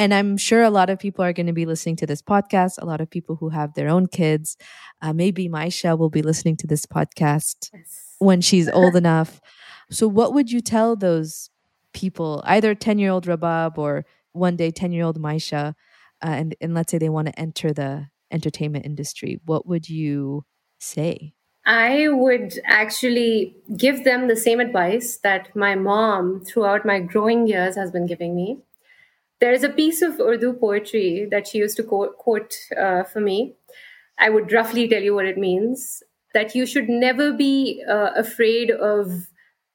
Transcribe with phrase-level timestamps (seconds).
[0.00, 2.80] And I'm sure a lot of people are going to be listening to this podcast,
[2.80, 4.56] a lot of people who have their own kids.
[5.02, 8.14] Uh, maybe Maisha will be listening to this podcast yes.
[8.18, 9.42] when she's old enough.
[9.90, 11.50] So, what would you tell those
[11.92, 15.74] people, either 10 year old Rabab or one day 10 year old Maisha,
[16.24, 19.38] uh, and, and let's say they want to enter the entertainment industry?
[19.44, 20.46] What would you
[20.78, 21.34] say?
[21.66, 27.76] I would actually give them the same advice that my mom, throughout my growing years,
[27.76, 28.62] has been giving me.
[29.40, 33.56] There's a piece of Urdu poetry that she used to quote, quote uh, for me.
[34.18, 36.02] I would roughly tell you what it means
[36.34, 39.28] that you should never be uh, afraid of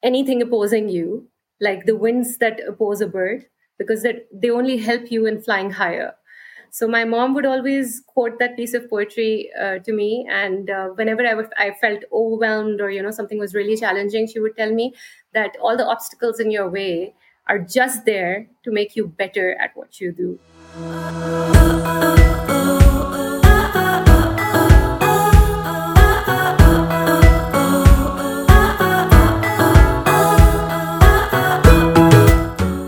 [0.03, 1.27] anything opposing you,
[1.61, 3.45] like the winds that oppose a bird,
[3.77, 6.13] because that they only help you in flying higher.
[6.71, 10.89] So my mom would always quote that piece of poetry uh, to me, and uh,
[10.89, 14.57] whenever I, w- I felt overwhelmed or you know something was really challenging, she would
[14.57, 14.93] tell me
[15.33, 17.15] that all the obstacles in your way
[17.47, 20.39] are just there to make you better at what you do.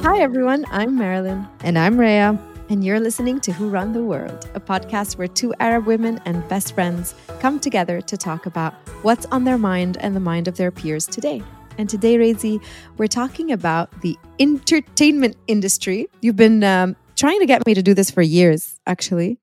[0.04, 0.66] Hi, everyone.
[0.72, 1.48] I'm Marilyn.
[1.64, 2.40] And I'm Rhea.
[2.70, 6.46] And you're listening to Who Run the World, a podcast where two Arab women and
[6.50, 10.58] best friends come together to talk about what's on their mind and the mind of
[10.58, 11.42] their peers today.
[11.78, 12.64] And today, Rezi,
[12.98, 16.08] we're talking about the entertainment industry.
[16.22, 19.40] You've been um, trying to get me to do this for years, actually.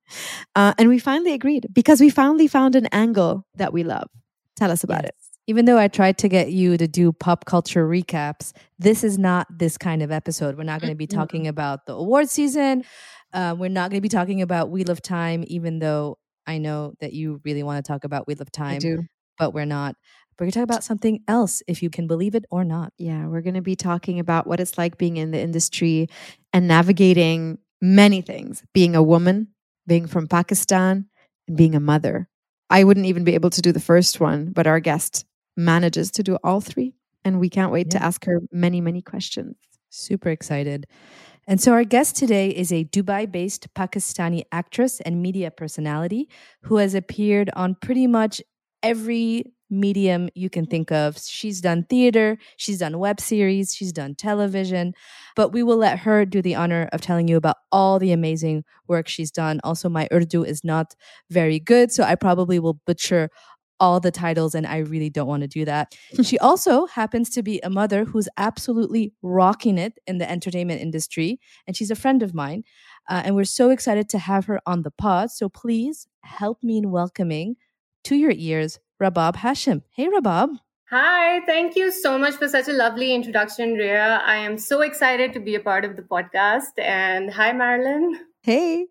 [0.57, 4.09] Uh, and we finally agreed because we finally found an angle that we love.
[4.57, 5.11] Tell us about yes.
[5.11, 5.15] it.
[5.47, 9.47] Even though I tried to get you to do pop culture recaps, this is not
[9.51, 10.57] this kind of episode.
[10.57, 12.85] We're not going to be talking about the award season.
[13.33, 16.95] Uh, we're not going to be talking about Wheel of Time, even though I know
[17.01, 18.77] that you really want to talk about Wheel of Time.
[18.77, 19.03] I do.
[19.39, 19.97] But we're not.
[20.39, 22.93] We're going to talk about something else, if you can believe it or not.
[22.99, 26.09] Yeah, we're going to be talking about what it's like being in the industry
[26.53, 29.49] and navigating many things being a woman,
[29.87, 31.07] being from Pakistan,
[31.47, 32.29] and being a mother.
[32.71, 35.25] I wouldn't even be able to do the first one, but our guest
[35.57, 36.95] manages to do all three.
[37.25, 37.99] And we can't wait yeah.
[37.99, 39.57] to ask her many, many questions.
[39.91, 40.87] Super excited.
[41.47, 46.29] And so, our guest today is a Dubai based Pakistani actress and media personality
[46.63, 48.43] who has appeared on pretty much
[48.83, 51.19] every medium you can think of.
[51.19, 54.95] She's done theater, she's done web series, she's done television,
[55.37, 58.65] but we will let her do the honor of telling you about all the amazing
[58.89, 59.61] work she's done.
[59.65, 60.95] Also, my Urdu is not
[61.31, 63.31] very good, so I probably will butcher
[63.81, 65.95] all the titles and I really don't want to do that.
[66.23, 71.41] she also happens to be a mother who's absolutely rocking it in the entertainment industry
[71.67, 72.65] and she's a friend of mine.
[73.09, 75.31] Uh, and we're so excited to have her on the pod.
[75.31, 77.57] So please help me in welcoming
[78.05, 79.83] to your ears Rabab Hashim.
[79.91, 80.57] Hey, Rabab.
[80.91, 84.23] Hi, thank you so much for such a lovely introduction, Rhea.
[84.25, 86.79] I am so excited to be a part of the podcast.
[86.79, 88.21] And hi, Marilyn.
[88.43, 88.87] Hey.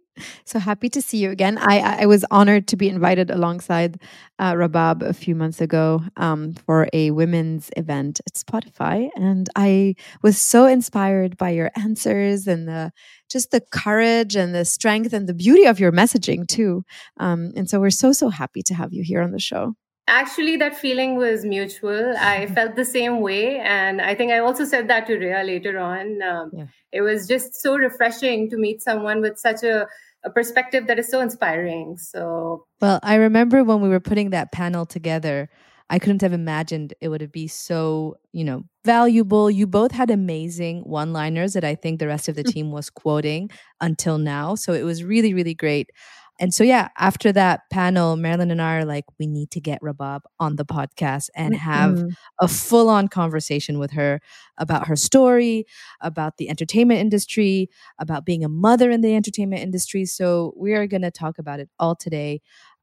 [0.46, 1.58] So happy to see you again.
[1.58, 4.00] I, I was honored to be invited alongside
[4.38, 9.96] uh, Rabab a few months ago um, for a women's event at Spotify, and I
[10.22, 12.92] was so inspired by your answers and the
[13.30, 16.84] just the courage and the strength and the beauty of your messaging too.
[17.19, 19.75] Um, and so we're so so happy to have you here on the show.
[20.08, 22.16] Actually, that feeling was mutual.
[22.18, 23.59] I felt the same way.
[23.59, 26.22] And I think I also said that to Rhea later on.
[26.22, 26.66] Um, yeah.
[26.91, 29.88] It was just so refreshing to meet someone with such a,
[30.24, 31.97] a perspective that is so inspiring.
[31.97, 35.50] So, well, I remember when we were putting that panel together,
[35.90, 39.52] I couldn't have imagined it would be so, you know, valuable.
[39.52, 42.90] You both had amazing one liners that I think the rest of the team was
[42.90, 43.50] quoting
[43.80, 44.56] until now.
[44.56, 45.92] So it was really, really great.
[46.40, 49.82] And so, yeah, after that panel, Marilyn and I are like, we need to get
[49.82, 52.10] Rabab on the podcast and have mm-hmm.
[52.42, 54.20] a full on conversation with her
[54.58, 55.66] about her story,
[56.02, 60.06] about the entertainment industry, about being a mother in the entertainment industry.
[60.06, 62.42] So, we are going to talk about it all today.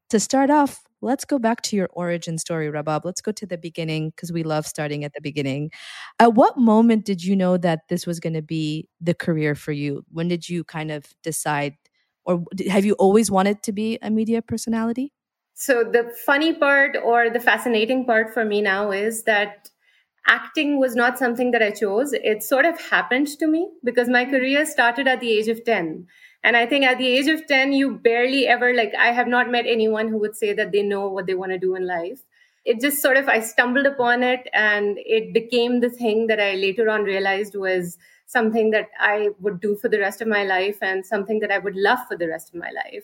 [0.09, 3.05] To start off, let's go back to your origin story, Rabab.
[3.05, 5.71] Let's go to the beginning because we love starting at the beginning.
[6.19, 9.71] At what moment did you know that this was going to be the career for
[9.71, 10.05] you?
[10.11, 11.75] When did you kind of decide
[12.25, 15.13] or have you always wanted to be a media personality?
[15.53, 19.69] So the funny part or the fascinating part for me now is that
[20.27, 22.13] acting was not something that I chose.
[22.13, 26.07] It sort of happened to me because my career started at the age of 10.
[26.43, 29.51] And I think at the age of 10, you barely ever, like, I have not
[29.51, 32.21] met anyone who would say that they know what they want to do in life.
[32.65, 36.53] It just sort of, I stumbled upon it and it became the thing that I
[36.55, 37.97] later on realized was
[38.31, 41.57] something that I would do for the rest of my life and something that I
[41.57, 43.03] would love for the rest of my life.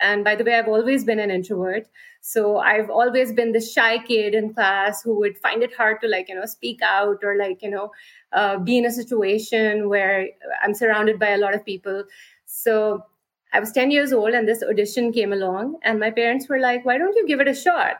[0.00, 1.88] And by the way, I've always been an introvert.
[2.20, 6.08] So I've always been the shy kid in class who would find it hard to
[6.08, 7.90] like, you know, speak out or like, you know,
[8.32, 10.28] uh, be in a situation where
[10.62, 12.04] I'm surrounded by a lot of people.
[12.46, 13.04] So
[13.52, 16.84] I was 10 years old and this audition came along, and my parents were like,
[16.84, 17.96] why don't you give it a shot?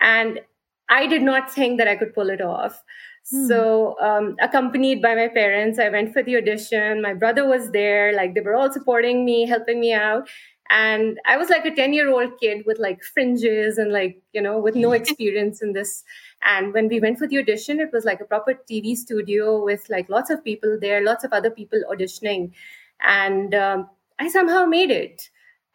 [0.00, 0.40] And
[0.88, 2.82] I did not think that I could pull it off.
[3.30, 3.46] Hmm.
[3.46, 7.00] So, um, accompanied by my parents, I went for the audition.
[7.02, 10.28] My brother was there, like, they were all supporting me, helping me out.
[10.70, 14.40] And I was like a 10 year old kid with like fringes and like, you
[14.40, 16.04] know, with no experience in this.
[16.44, 19.90] And when we went for the audition, it was like a proper TV studio with
[19.90, 22.52] like lots of people there, lots of other people auditioning.
[23.00, 23.90] And um,
[24.20, 25.28] I somehow made it.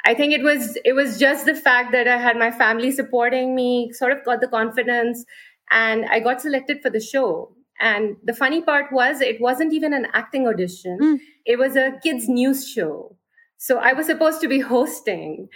[0.06, 3.56] I think it was it was just the fact that I had my family supporting
[3.56, 5.25] me, sort of got the confidence,
[5.72, 7.52] and I got selected for the show.
[7.80, 10.98] And the funny part was it wasn't even an acting audition.
[11.02, 11.20] Mm.
[11.46, 13.18] It was a kids news show.
[13.58, 15.50] So I was supposed to be hosting.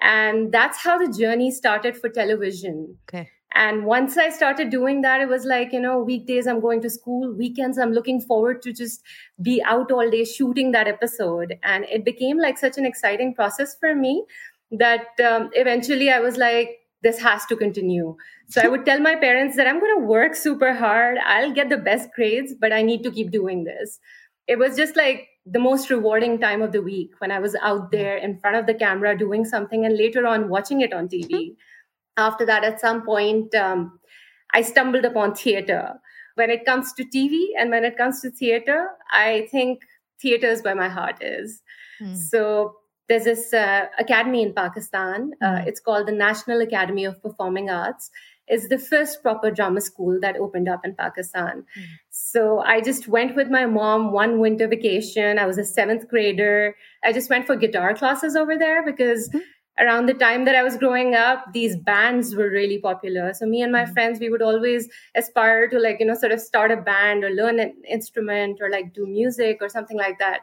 [0.00, 2.98] And that's how the journey started for television.
[3.08, 3.30] Okay.
[3.54, 6.90] And once I started doing that, it was like, you know, weekdays I'm going to
[6.90, 9.00] school, weekends I'm looking forward to just
[9.40, 11.54] be out all day shooting that episode.
[11.62, 14.24] And it became like such an exciting process for me
[14.72, 18.16] that um, eventually I was like, this has to continue.
[18.48, 21.18] So I would tell my parents that I'm going to work super hard.
[21.24, 24.00] I'll get the best grades, but I need to keep doing this.
[24.48, 27.92] It was just like the most rewarding time of the week when I was out
[27.92, 31.54] there in front of the camera doing something and later on watching it on TV
[32.16, 33.98] after that, at some point, um,
[34.52, 35.94] I stumbled upon theater.
[36.36, 39.82] When it comes to TV and when it comes to theater, I think
[40.20, 41.62] theater is where my heart is.
[42.00, 42.16] Mm.
[42.16, 42.74] So
[43.08, 45.32] there's this uh, academy in Pakistan.
[45.42, 45.68] Uh, hmm.
[45.68, 48.10] it's called the National Academy of Performing Arts.
[48.46, 51.64] It's the first proper drama school that opened up in Pakistan.
[51.78, 51.84] Mm.
[52.10, 55.38] So I just went with my mom one winter vacation.
[55.38, 56.76] I was a seventh grader.
[57.02, 59.40] I just went for guitar classes over there because mm
[59.78, 63.34] around the time that I was growing up, these bands were really popular.
[63.34, 63.92] So me and my mm-hmm.
[63.92, 67.30] friends, we would always aspire to like, you know, sort of start a band or
[67.30, 70.40] learn an instrument or like do music or something like that.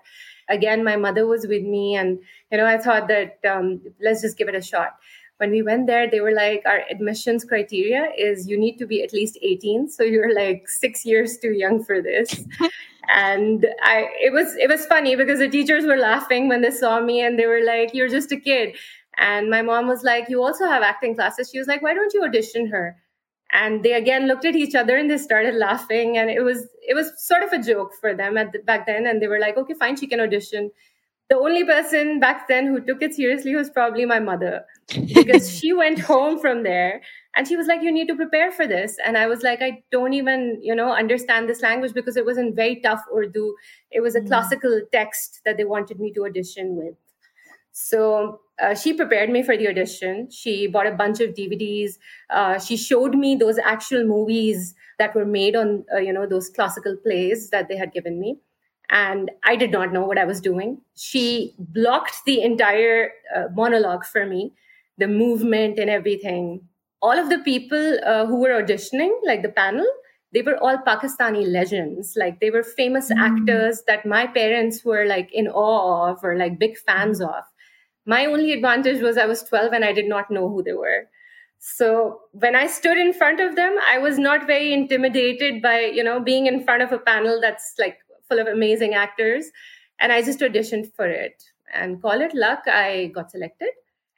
[0.50, 2.20] Again, my mother was with me and,
[2.52, 4.98] you know, I thought that um, let's just give it a shot.
[5.38, 9.02] When we went there, they were like, our admissions criteria is you need to be
[9.02, 9.90] at least 18.
[9.90, 12.46] So you're like six years too young for this.
[13.10, 17.02] and I, it was, it was funny because the teachers were laughing when they saw
[17.02, 18.76] me and they were like, you're just a kid
[19.18, 21.50] and my mom was like, You also have acting classes.
[21.52, 22.96] She was like, Why don't you audition her?
[23.54, 26.18] And they again looked at each other and they started laughing.
[26.18, 29.06] And it was it was sort of a joke for them at the, back then.
[29.06, 30.72] And they were like, Okay, fine, she can audition.
[31.30, 34.66] The only person back then who took it seriously was probably my mother
[35.16, 37.02] because she went home from there
[37.36, 38.98] and she was like, You need to prepare for this.
[39.06, 42.38] And I was like, I don't even, you know, understand this language because it was
[42.38, 43.56] in very tough Urdu.
[43.92, 44.28] It was a mm.
[44.28, 46.96] classical text that they wanted me to audition with.
[47.72, 50.30] So uh, she prepared me for the audition.
[50.30, 51.94] She bought a bunch of DVDs.
[52.30, 56.50] Uh, she showed me those actual movies that were made on, uh, you know, those
[56.50, 58.38] classical plays that they had given me.
[58.90, 60.82] And I did not know what I was doing.
[60.96, 64.54] She blocked the entire uh, monologue for me,
[64.98, 66.62] the movement and everything.
[67.02, 69.88] All of the people uh, who were auditioning, like the panel,
[70.34, 72.14] they were all Pakistani legends.
[72.16, 73.18] Like they were famous mm.
[73.18, 77.44] actors that my parents were like in awe of or like big fans of
[78.06, 81.08] my only advantage was I was 12 and I did not know who they were.
[81.60, 86.04] So when I stood in front of them, I was not very intimidated by, you
[86.04, 89.46] know, being in front of a panel that's like full of amazing actors.
[90.00, 91.44] And I just auditioned for it
[91.74, 92.64] and call it luck.
[92.66, 93.70] I got selected.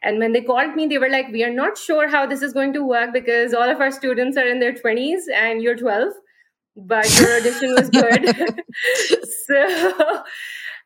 [0.01, 2.53] And when they called me, they were like, we are not sure how this is
[2.53, 6.13] going to work because all of our students are in their 20s and you're 12,
[6.75, 8.25] but your audition was good.
[9.47, 10.23] so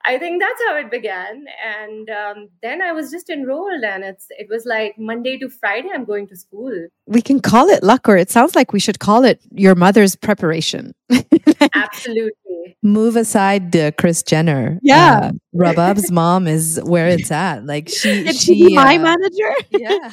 [0.07, 1.45] I think that's how it began.
[1.61, 5.89] And um, then I was just enrolled, and it's it was like Monday to Friday.
[5.93, 6.71] I'm going to school.
[7.07, 10.15] We can call it luck, or it sounds like we should call it your mother's
[10.15, 10.93] preparation.
[11.75, 12.77] Absolutely.
[12.81, 14.79] Move aside the Kris Jenner.
[14.81, 17.65] Yeah, uh, Rabab's mom is where it's at.
[17.65, 19.53] Like she, Did she, my uh, manager.
[19.77, 20.11] Yeah.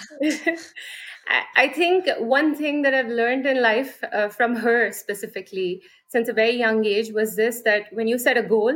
[1.57, 6.35] I think one thing that I've learned in life uh, from her specifically since a
[6.35, 8.75] very young age was this that when you set a goal,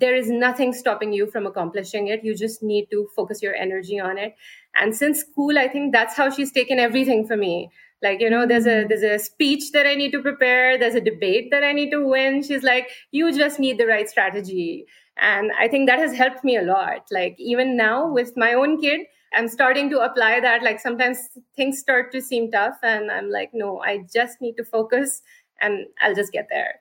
[0.00, 2.24] there is nothing stopping you from accomplishing it.
[2.24, 4.36] You just need to focus your energy on it.
[4.76, 7.70] And since school i think that's how she's taken everything for me.
[8.02, 10.78] Like you know there's a there's a speech that i need to prepare.
[10.78, 12.42] There's a debate that i need to win.
[12.42, 14.86] She's like you just need the right strategy.
[15.16, 17.08] And i think that has helped me a lot.
[17.10, 19.00] Like even now with my own kid
[19.34, 20.62] i'm starting to apply that.
[20.62, 21.18] Like sometimes
[21.56, 25.22] things start to seem tough and i'm like no i just need to focus
[25.60, 26.78] and i'll just get there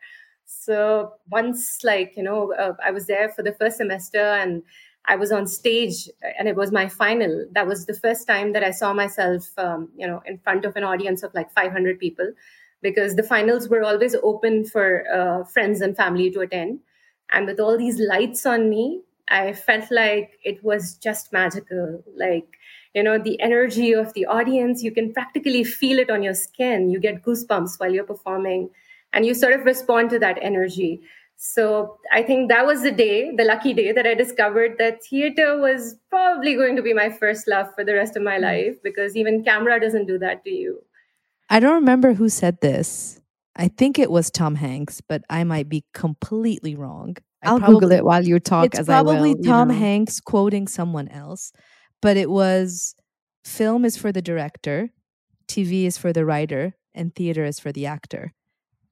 [0.47, 4.63] so once, like, you know, uh, I was there for the first semester and
[5.05, 7.45] I was on stage and it was my final.
[7.51, 10.75] That was the first time that I saw myself, um, you know, in front of
[10.77, 12.31] an audience of like 500 people
[12.81, 16.79] because the finals were always open for uh, friends and family to attend.
[17.31, 22.03] And with all these lights on me, I felt like it was just magical.
[22.15, 22.47] Like,
[22.93, 26.89] you know, the energy of the audience, you can practically feel it on your skin.
[26.89, 28.69] You get goosebumps while you're performing
[29.13, 31.01] and you sort of respond to that energy.
[31.37, 35.59] So I think that was the day, the lucky day that I discovered that theater
[35.59, 38.43] was probably going to be my first love for the rest of my hmm.
[38.43, 40.81] life because even camera doesn't do that to you.
[41.49, 43.21] I don't remember who said this.
[43.55, 47.17] I think it was Tom Hanks, but I might be completely wrong.
[47.43, 48.65] I'll probably, Google it while you talk.
[48.65, 49.79] It's as probably will, Tom you know.
[49.79, 51.51] Hanks quoting someone else,
[52.01, 52.95] but it was
[53.45, 54.89] film is for the director,
[55.47, 58.33] TV is for the writer, and theater is for the actor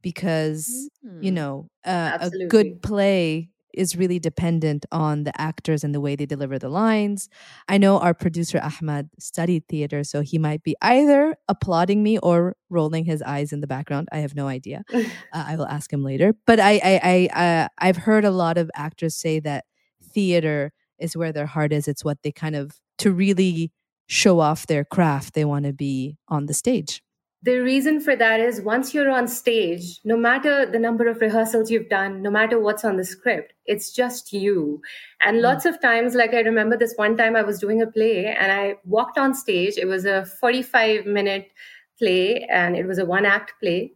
[0.05, 1.24] because mm-hmm.
[1.24, 6.15] you know uh, a good play is really dependent on the actors and the way
[6.15, 7.27] they deliver the lines.
[7.67, 12.55] I know our producer Ahmed studied theater, so he might be either applauding me or
[12.69, 14.07] rolling his eyes in the background.
[14.13, 14.83] I have no idea.
[14.93, 15.01] uh,
[15.33, 16.35] I will ask him later.
[16.45, 19.65] But I, I, I, uh, I've heard a lot of actors say that
[20.01, 21.89] theater is where their heart is.
[21.89, 23.74] It's what they kind of to really
[24.07, 25.33] show off their craft.
[25.33, 27.01] They want to be on the stage.
[27.45, 31.69] The reason for that is once you're on stage, no matter the number of rehearsals
[31.69, 34.81] you've done, no matter what's on the script, it's just you.
[35.21, 35.41] And mm.
[35.43, 38.51] lots of times, like I remember this one time I was doing a play and
[38.51, 39.77] I walked on stage.
[39.77, 41.51] It was a 45 minute
[41.99, 43.93] play and it was a one act play.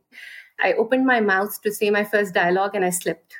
[0.61, 3.33] I opened my mouth to say my first dialogue and I slipped.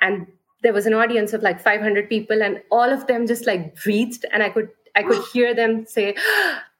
[0.00, 0.26] And
[0.64, 4.26] there was an audience of like 500 people and all of them just like breathed
[4.32, 6.16] and I could I could hear them say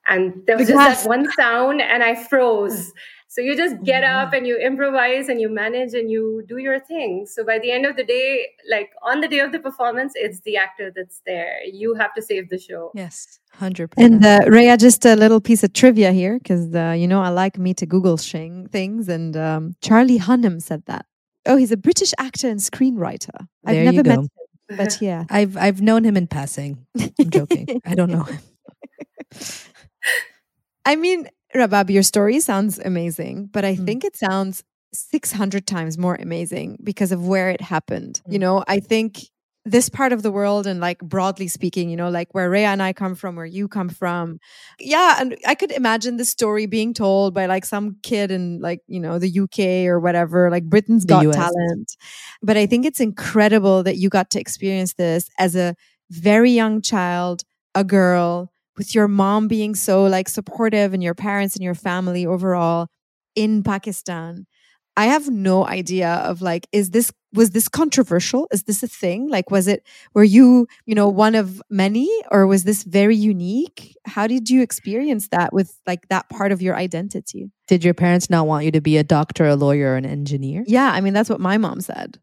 [0.07, 2.93] and there was just that one sound and i froze.
[3.35, 6.79] So you just get up and you improvise and you manage and you do your
[6.79, 7.27] thing.
[7.27, 10.41] So by the end of the day like on the day of the performance it's
[10.43, 11.59] the actor that's there.
[11.65, 12.93] You have to save the show.
[12.95, 17.09] Yes 100% and uh, Rhea, just a little piece of trivia here because uh, you
[17.09, 21.07] know i like me to google shing things and um, charlie hunnam said that.
[21.47, 23.37] Oh he's a british actor and screenwriter.
[23.65, 24.29] There i've never met him
[24.69, 25.25] but yeah.
[25.29, 26.87] I've i've known him in passing.
[27.19, 27.81] I'm joking.
[27.85, 28.39] I don't know him
[30.85, 33.87] I mean, Rabab, your story sounds amazing, but I mm.
[33.87, 38.21] think it sounds 600 times more amazing because of where it happened.
[38.29, 38.33] Mm.
[38.33, 39.21] You know, I think
[39.67, 42.83] this part of the world and like broadly speaking, you know, like where Rhea and
[42.83, 44.39] I come from, where you come from.
[44.79, 45.17] Yeah.
[45.19, 49.01] And I could imagine the story being told by like some kid in like, you
[49.01, 51.97] know, the UK or whatever, like Britain's Got Talent.
[52.43, 55.75] But I think it's incredible that you got to experience this as a
[56.11, 57.43] very young child,
[57.75, 62.27] a girl with your mom being so like supportive and your parents and your family
[62.27, 62.89] overall
[63.35, 64.47] in Pakistan.
[64.97, 68.47] I have no idea of like, is this, was this controversial?
[68.53, 69.29] Is this a thing?
[69.29, 73.97] Like, was it, were you, you know, one of many or was this very unique?
[74.07, 77.51] How did you experience that with like that part of your identity?
[77.67, 80.63] Did your parents not want you to be a doctor, a lawyer, an engineer?
[80.67, 80.93] Yeah.
[80.93, 82.21] I mean, that's what my mom said.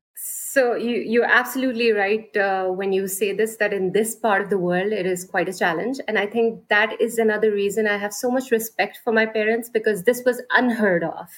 [0.52, 4.50] So you you're absolutely right uh, when you say this that in this part of
[4.50, 7.96] the world it is quite a challenge, and I think that is another reason I
[7.96, 11.30] have so much respect for my parents because this was unheard of.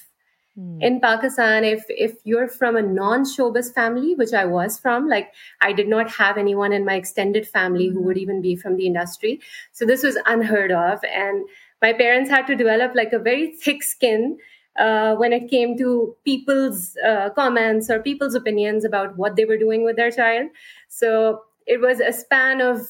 [0.55, 0.81] Hmm.
[0.81, 5.29] In Pakistan, if if you're from a non-showbiz family, which I was from, like
[5.61, 8.23] I did not have anyone in my extended family who would hmm.
[8.23, 9.35] even be from the industry,
[9.73, 11.45] so this was unheard of, and
[11.83, 14.37] my parents had to develop like a very thick skin
[14.77, 19.57] uh, when it came to people's uh, comments or people's opinions about what they were
[19.57, 20.49] doing with their child.
[20.89, 22.81] So it was a span of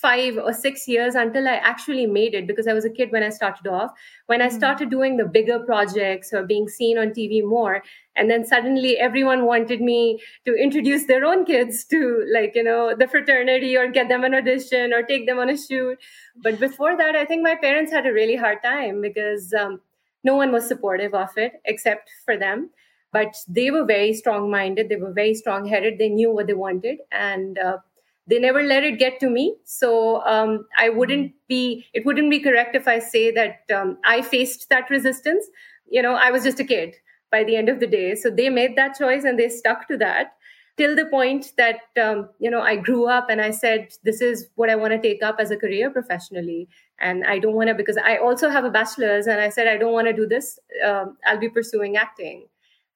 [0.00, 3.22] five or six years until I actually made it because I was a kid when
[3.22, 3.90] I started off.
[4.26, 4.56] When I hmm.
[4.56, 7.82] started doing the bigger projects or being seen on TV more,
[8.16, 12.94] and then suddenly everyone wanted me to introduce their own kids to like, you know,
[12.98, 15.98] the fraternity or get them an audition or take them on a shoot.
[16.42, 19.80] But before that, I think my parents had a really hard time because um,
[20.24, 22.70] no one was supportive of it except for them.
[23.12, 26.54] But they were very strong minded they were very strong headed they knew what they
[26.54, 26.98] wanted.
[27.10, 27.78] And uh,
[28.26, 29.56] they never let it get to me.
[29.64, 34.22] So um, i wouldn't be it wouldn't be correct if i say that um, i
[34.22, 35.44] faced that resistance.
[35.90, 36.94] You know i was just a kid
[37.30, 38.14] by the end of the day.
[38.14, 40.32] So they made that choice and they stuck to that
[40.76, 44.48] till the point that um, you know i grew up and i said this is
[44.54, 46.68] what i want to take up as a career professionally
[47.02, 49.76] and i don't want to because i also have a bachelor's and i said i
[49.76, 50.58] don't want to do this.
[50.86, 52.46] Um, i'll be pursuing acting.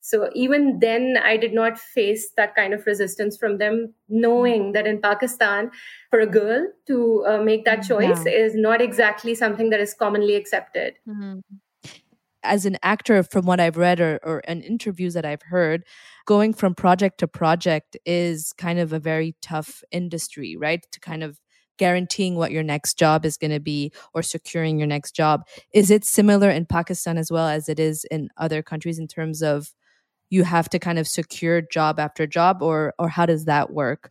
[0.01, 4.87] So even then i did not face that kind of resistance from them knowing that
[4.87, 5.71] in pakistan
[6.11, 8.33] for a girl to uh, make that choice yeah.
[8.33, 10.95] is not exactly something that is commonly accepted.
[11.09, 11.41] Mm-hmm.
[12.43, 15.83] As an actor, from what I've read or, or in interviews that I've heard,
[16.27, 20.87] going from project to project is kind of a very tough industry, right?
[20.93, 21.41] To kind of
[21.77, 25.47] guaranteeing what your next job is going to be or securing your next job.
[25.73, 29.43] Is it similar in Pakistan as well as it is in other countries in terms
[29.43, 29.73] of
[30.31, 34.11] you have to kind of secure job after job or or how does that work?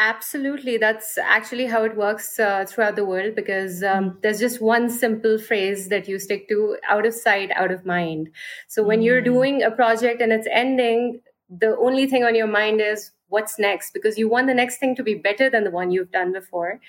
[0.00, 0.76] Absolutely.
[0.76, 4.22] That's actually how it works uh, throughout the world because um, mm.
[4.22, 8.30] there's just one simple phrase that you stick to out of sight, out of mind.
[8.68, 9.04] So when mm.
[9.06, 13.58] you're doing a project and it's ending, the only thing on your mind is what's
[13.58, 13.92] next?
[13.92, 16.80] Because you want the next thing to be better than the one you've done before.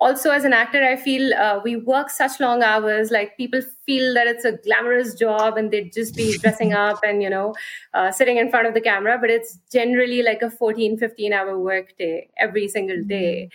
[0.00, 4.14] Also as an actor i feel uh, we work such long hours like people feel
[4.14, 7.52] that it's a glamorous job and they'd just be dressing up and you know
[7.94, 11.58] uh, sitting in front of the camera but it's generally like a 14 15 hour
[11.58, 13.50] work day every single day.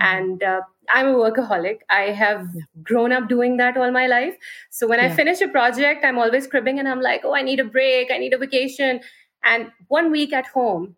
[0.00, 0.14] Mm-hmm.
[0.14, 1.80] and uh, i'm a workaholic.
[1.90, 2.46] I have
[2.82, 4.36] grown up doing that all my life.
[4.70, 5.06] So when yeah.
[5.06, 8.12] i finish a project i'm always cribbing and i'm like oh i need a break.
[8.12, 9.00] I need a vacation.
[9.42, 10.94] And one week at home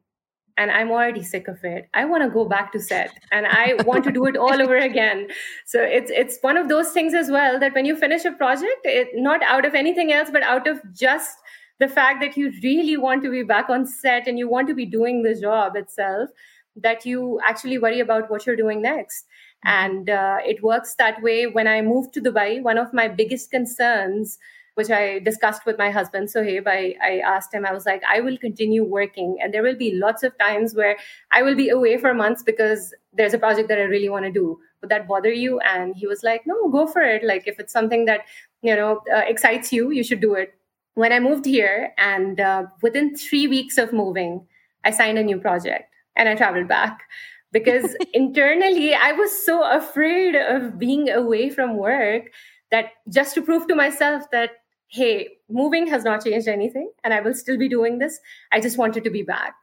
[0.57, 1.89] and I'm already sick of it.
[1.95, 4.77] I want to go back to set and I want to do it all over
[4.77, 5.29] again.
[5.67, 8.85] So it's it's one of those things as well that when you finish a project,
[8.85, 11.37] it not out of anything else, but out of just
[11.79, 14.75] the fact that you really want to be back on set and you want to
[14.75, 16.29] be doing the job itself,
[16.77, 19.25] that you actually worry about what you're doing next.
[19.67, 19.85] Mm-hmm.
[19.85, 21.47] And uh, it works that way.
[21.47, 24.39] When I moved to Dubai, one of my biggest concerns
[24.75, 26.67] which I discussed with my husband, Sohaib.
[26.67, 29.39] I, I asked him, I was like, I will continue working.
[29.43, 30.97] And there will be lots of times where
[31.33, 34.33] I will be away for months because there's a project that I really want to
[34.33, 34.59] do.
[34.81, 35.61] Would that bother you?
[35.61, 37.23] And he was like, no, go for it.
[37.25, 38.21] Like, if it's something that,
[38.63, 40.55] you know, uh, excites you, you should do it.
[40.95, 44.47] When I moved here, and uh, within three weeks of moving,
[44.85, 47.01] I signed a new project and I traveled back
[47.53, 52.31] because internally I was so afraid of being away from work
[52.71, 54.51] that just to prove to myself that
[54.91, 58.19] hey, moving has not changed anything and I will still be doing this.
[58.53, 59.55] I just wanted to be back.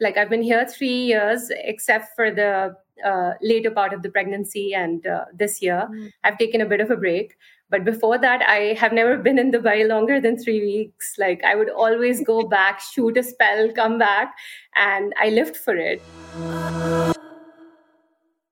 [0.00, 4.72] Like I've been here three years, except for the uh, later part of the pregnancy
[4.74, 5.86] and uh, this year.
[5.90, 6.10] Mm.
[6.24, 7.36] I've taken a bit of a break.
[7.68, 11.14] But before that, I have never been in Dubai longer than three weeks.
[11.18, 14.32] Like I would always go back, shoot a spell, come back,
[14.74, 16.02] and I lived for it.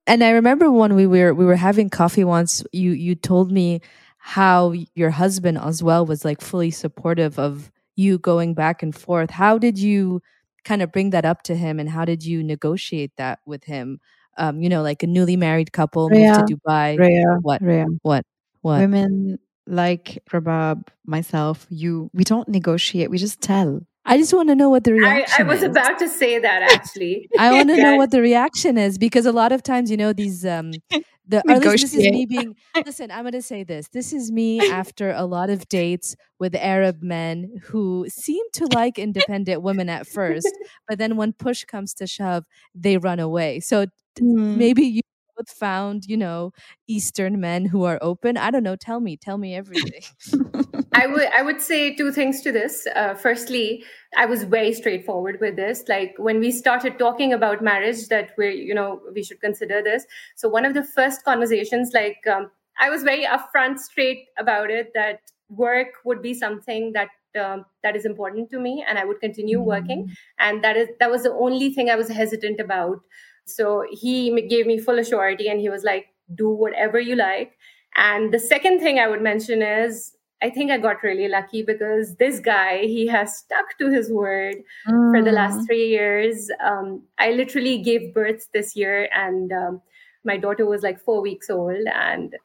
[0.07, 3.81] And I remember when we were we were having coffee once, you you told me
[4.29, 9.31] how your husband as well was like fully supportive of you going back and forth.
[9.31, 10.21] How did you
[10.65, 14.01] kind of bring that up to him and how did you negotiate that with him?
[14.37, 16.99] Um, you know, like a newly married couple Rhea, moved to Dubai.
[16.99, 17.63] Rhea, what?
[17.63, 17.87] Rhea.
[18.03, 18.27] What?
[18.61, 18.81] What?
[18.81, 23.09] Women like Rabab, myself, you, we don't negotiate.
[23.09, 23.81] We just tell.
[24.05, 25.69] I just want to know what the reaction I, I was is.
[25.69, 27.29] about to say that actually.
[27.39, 27.83] I want to yeah.
[27.83, 30.73] know what the reaction is because a lot of times, you know, these um
[31.29, 33.89] the or this is me being listen, I'm gonna say this.
[33.89, 38.99] This is me after a lot of dates with Arab men who seem to like
[38.99, 40.49] independent women at first,
[40.89, 43.61] but then when push comes to shove, they run away.
[43.61, 43.87] So
[44.21, 44.57] mm.
[44.57, 45.03] maybe you
[45.47, 46.53] found, you know,
[46.89, 48.37] Eastern men who are open?
[48.37, 48.75] I don't know.
[48.75, 49.17] Tell me.
[49.17, 50.03] Tell me everything.
[50.93, 52.87] I would I would say two things to this.
[52.97, 53.85] Uh, firstly,
[54.17, 55.85] I was very straightforward with this.
[55.89, 60.07] Like when we started talking about marriage, that we you know we should consider this.
[60.35, 64.93] So one of the first conversations, like um, I was very upfront, straight about it.
[64.95, 69.21] That work would be something that um, that is important to me, and I would
[69.21, 70.15] continue working.
[70.39, 73.01] And that is that was the only thing I was hesitant about.
[73.49, 77.53] So he gave me full assurity and he was like, do whatever you like.
[77.97, 82.17] And the second thing I would mention is I think I got really lucky because
[82.17, 84.57] this guy, he has stuck to his word
[84.87, 85.13] mm.
[85.13, 85.67] for the last mm.
[85.67, 86.49] three years.
[86.65, 89.83] Um, I literally gave birth this year and um,
[90.25, 92.37] my daughter was like four weeks old and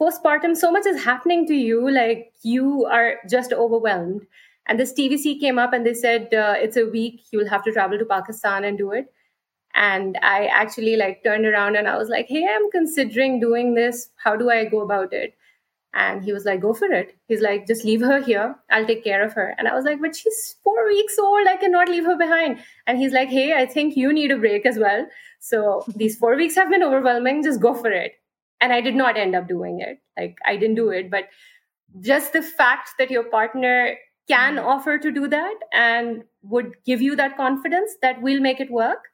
[0.00, 1.90] postpartum, so much is happening to you.
[1.90, 4.26] Like you are just overwhelmed.
[4.66, 7.72] And this TVC came up and they said, uh, it's a week, you'll have to
[7.72, 9.12] travel to Pakistan and do it
[9.74, 14.08] and i actually like turned around and i was like hey i'm considering doing this.
[14.16, 15.34] How do i go about it?
[15.96, 17.16] And he was like go for it.
[17.28, 18.56] He's like just leave her here.
[18.70, 19.54] I'll take care of her.
[19.58, 21.46] And i was like but she's four weeks old.
[21.46, 22.58] I cannot leave her behind.
[22.86, 25.06] And he's like hey i think you need a break as well.
[25.40, 27.42] So these four weeks have been overwhelming.
[27.42, 28.14] Just go for it.
[28.60, 29.98] And i did not end up doing it.
[30.16, 31.10] Like i didn't do it.
[31.10, 31.28] But
[32.00, 33.96] just the fact that your partner
[34.28, 38.70] can offer to do that and would give you that confidence that we'll make it
[38.70, 39.10] work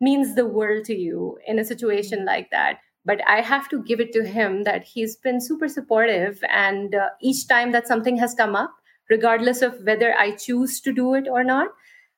[0.00, 2.78] means the world to you in a situation like that.
[3.04, 7.08] But i have to give it to him that he's been super supportive and uh,
[7.22, 8.74] each time that something has come up
[9.08, 11.68] regardless of whether i choose to do it or not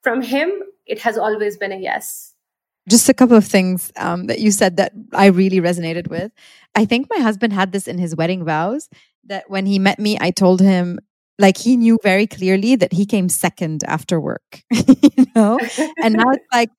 [0.03, 0.51] from him
[0.87, 2.35] it has always been a yes.
[2.89, 6.33] Just a couple of things um, that you said that i really resonated with.
[6.75, 8.89] I think my husband had this in his wedding vows
[9.25, 10.99] that when he met me i told him
[11.39, 15.59] like he knew very clearly that he came second after work you know?
[16.03, 16.71] And now it's like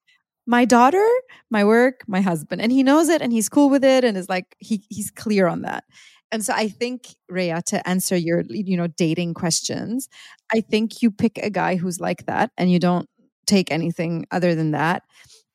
[0.47, 1.07] my daughter,
[1.49, 2.61] my work, my husband.
[2.61, 5.47] And he knows it and he's cool with it and is like he he's clear
[5.47, 5.83] on that.
[6.31, 10.09] And so I think Rhea to answer your you know dating questions,
[10.53, 13.07] I think you pick a guy who's like that and you don't
[13.47, 15.03] take anything other than that.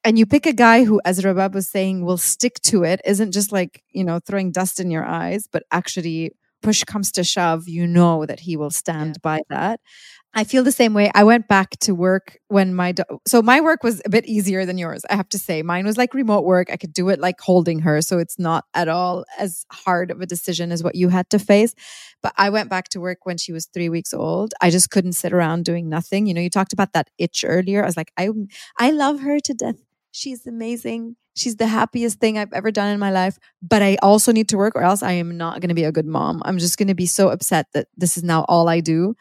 [0.04, 3.32] and you pick a guy who, as Rabab was saying, will stick to it, isn't
[3.32, 7.68] just like, you know, throwing dust in your eyes, but actually push comes to shove,
[7.68, 9.20] you know that he will stand yeah.
[9.22, 9.80] by that.
[10.34, 11.10] I feel the same way.
[11.14, 14.66] I went back to work when my do- so my work was a bit easier
[14.66, 15.02] than yours.
[15.08, 16.68] I have to say, mine was like remote work.
[16.70, 20.20] I could do it like holding her, so it's not at all as hard of
[20.20, 21.74] a decision as what you had to face.
[22.22, 24.52] But I went back to work when she was three weeks old.
[24.60, 26.26] I just couldn't sit around doing nothing.
[26.26, 27.82] You know, you talked about that itch earlier.
[27.82, 28.28] I was like, I
[28.78, 29.76] I love her to death.
[30.12, 31.16] She's amazing.
[31.34, 33.38] She's the happiest thing I've ever done in my life.
[33.62, 35.92] But I also need to work, or else I am not going to be a
[35.92, 36.42] good mom.
[36.44, 39.14] I'm just going to be so upset that this is now all I do.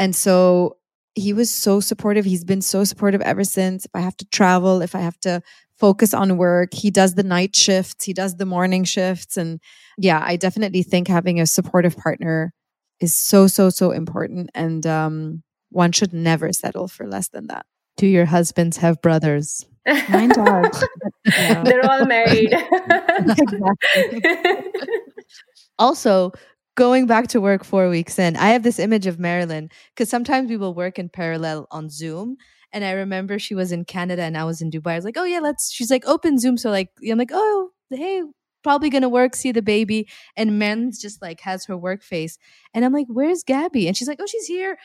[0.00, 0.78] And so
[1.14, 2.24] he was so supportive.
[2.24, 3.84] He's been so supportive ever since.
[3.84, 5.42] If I have to travel, if I have to
[5.78, 9.36] focus on work, he does the night shifts, he does the morning shifts.
[9.36, 9.60] And
[9.98, 12.54] yeah, I definitely think having a supportive partner
[12.98, 14.50] is so, so, so important.
[14.54, 17.66] And um, one should never settle for less than that.
[17.98, 19.66] Do your husbands have brothers?
[20.08, 20.84] Mine does.
[21.64, 22.54] They're all married.
[25.78, 26.32] also,
[26.74, 30.48] going back to work four weeks in, I have this image of Marilyn because sometimes
[30.50, 32.36] we will work in parallel on Zoom.
[32.72, 34.92] And I remember she was in Canada and I was in Dubai.
[34.92, 36.56] I was like, oh, yeah, let's, she's like, open Zoom.
[36.56, 38.22] So, like, I'm like, oh, hey,
[38.62, 40.08] probably gonna work, see the baby.
[40.36, 42.38] And Men's just like has her work face.
[42.74, 43.88] And I'm like, where's Gabby?
[43.88, 44.78] And she's like, oh, she's here.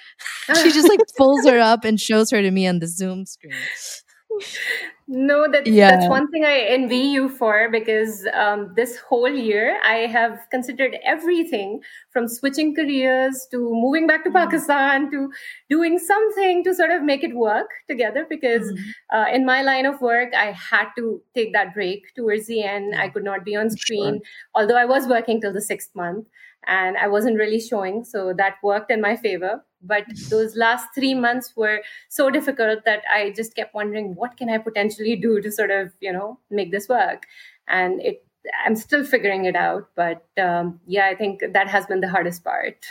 [0.55, 3.53] she just like pulls her up and shows her to me on the Zoom screen
[5.07, 5.91] no that, yeah.
[5.91, 10.97] that's one thing i envy you for because um, this whole year i have considered
[11.03, 11.79] everything
[12.11, 14.45] from switching careers to moving back to mm-hmm.
[14.45, 15.31] pakistan to
[15.69, 19.17] doing something to sort of make it work together because mm-hmm.
[19.17, 22.95] uh, in my line of work i had to take that break towards the end
[22.95, 24.21] i could not be on screen sure.
[24.55, 26.25] although i was working till the sixth month
[26.67, 28.03] and I wasn't really showing.
[28.03, 29.63] So that worked in my favor.
[29.81, 34.49] But those last three months were so difficult that I just kept wondering, what can
[34.49, 37.27] I potentially do to sort of, you know, make this work?
[37.67, 38.25] And it,
[38.65, 39.89] I'm still figuring it out.
[39.95, 42.85] But um, yeah, I think that has been the hardest part.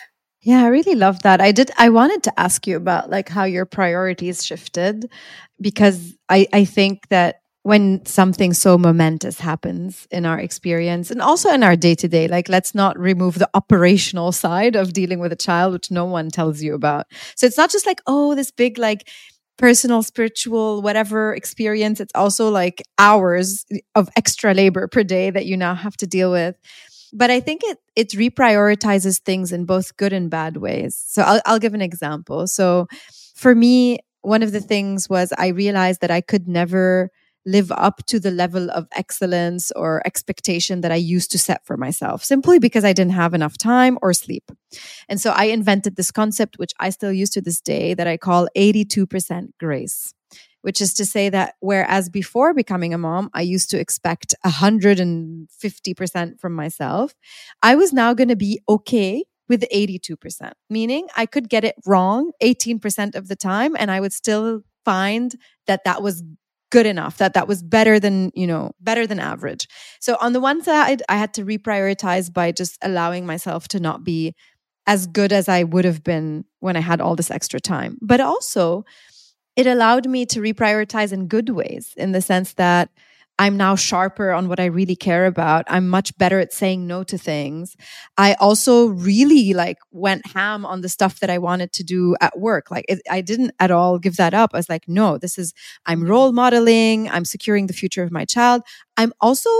[0.45, 1.41] Yeah, I really love that.
[1.41, 5.11] I did I wanted to ask you about like how your priorities shifted
[5.59, 11.51] because I I think that when something so momentous happens in our experience and also
[11.51, 12.29] in our day to day.
[12.29, 16.31] Like, let's not remove the operational side of dealing with a child, which no one
[16.31, 17.07] tells you about.
[17.37, 19.09] So it's not just like, oh, this big, like,
[19.57, 22.01] personal, spiritual, whatever experience.
[22.01, 26.31] It's also like hours of extra labor per day that you now have to deal
[26.33, 26.57] with.
[27.13, 31.01] But I think it it reprioritizes things in both good and bad ways.
[31.07, 32.47] So I'll I'll give an example.
[32.49, 32.89] So
[33.37, 37.11] for me, one of the things was I realized that I could never
[37.47, 41.77] live up to the level of excellence or expectation that I used to set for
[41.77, 44.51] myself simply because I didn't have enough time or sleep.
[45.09, 48.17] And so I invented this concept, which I still use to this day, that I
[48.17, 50.15] call 82% grace.
[50.63, 56.41] Which is to say that whereas before becoming a mom, I used to expect 150%
[56.41, 57.15] from myself,
[57.63, 62.33] I was now going to be okay with 82%, meaning I could get it wrong
[62.43, 65.35] 18% of the time and I would still find
[65.67, 66.23] that that was
[66.75, 69.69] good enough that that was better than you know better than average.
[70.01, 74.03] So on the one side i had to reprioritize by just allowing myself to not
[74.03, 74.35] be
[74.95, 77.97] as good as i would have been when i had all this extra time.
[78.03, 78.85] But also
[79.55, 82.91] it allowed me to reprioritize in good ways in the sense that
[83.39, 85.65] I'm now sharper on what I really care about.
[85.69, 87.77] I'm much better at saying no to things.
[88.17, 92.39] I also really like went ham on the stuff that I wanted to do at
[92.39, 92.71] work.
[92.71, 94.51] Like it, I didn't at all give that up.
[94.55, 95.53] I was like, no, this is,
[95.85, 97.11] I'm role modeling.
[97.11, 98.63] I'm securing the future of my child.
[98.97, 99.51] I'm also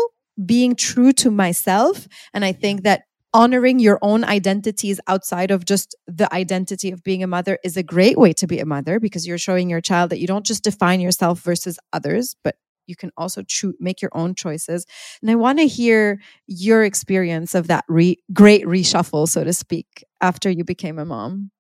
[0.45, 2.07] being true to myself.
[2.33, 7.25] And I think that honoring your own identities outside of just the identity of being
[7.25, 10.11] a mother is a great way to be a mother because you're showing your child
[10.11, 12.55] that you don't just define yourself versus others, but
[12.87, 14.87] you can also choose make your own choices
[15.21, 20.05] and i want to hear your experience of that re- great reshuffle so to speak
[20.21, 21.51] after you became a mom.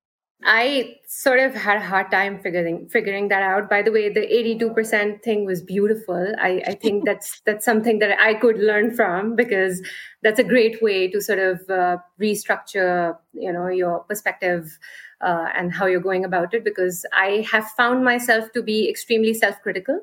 [0.47, 3.71] I sort of had a hard time figuring figuring that out.
[3.71, 6.35] By the way the 82% thing was beautiful.
[6.39, 9.81] I, I think that's that's something that i could learn from because
[10.23, 14.79] that's a great way to sort of uh, restructure you know your perspective
[15.21, 19.33] uh, and how you're going about it because i have found myself to be extremely
[19.33, 20.01] self-critical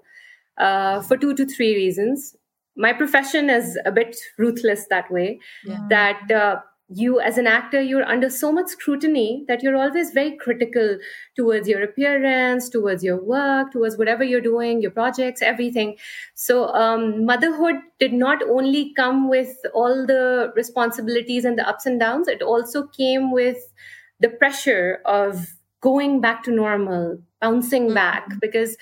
[0.61, 2.35] uh, for two to three reasons.
[2.77, 5.85] My profession is a bit ruthless that way, yeah.
[5.89, 6.61] that uh,
[6.93, 10.97] you as an actor you're under so much scrutiny that you're always very critical
[11.37, 15.95] towards your appearance towards your work towards whatever you're doing your projects everything
[16.35, 21.99] so um, motherhood did not only come with all the responsibilities and the ups and
[21.99, 23.71] downs it also came with
[24.19, 25.47] the pressure of
[25.81, 27.95] going back to normal bouncing mm-hmm.
[27.95, 28.75] back because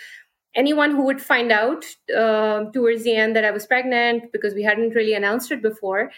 [0.56, 1.86] anyone who would find out
[2.16, 6.12] uh, towards the end that I was pregnant because we hadn't really announced it before,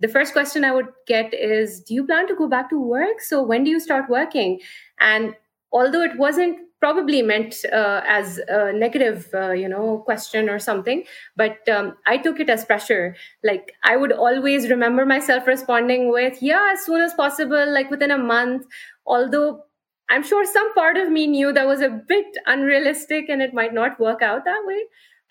[0.00, 3.20] the first question I would get is, Do you plan to go back to work?
[3.20, 4.60] So when do you start working?
[5.00, 5.34] And
[5.72, 11.04] although it wasn't probably meant uh, as a negative, uh, you know, question or something,
[11.34, 13.16] but um, I took it as pressure.
[13.42, 18.10] Like I would always remember myself responding with, "Yeah, as soon as possible, like within
[18.10, 18.66] a month."
[19.06, 19.64] Although
[20.10, 23.72] I'm sure some part of me knew that was a bit unrealistic and it might
[23.72, 24.80] not work out that way.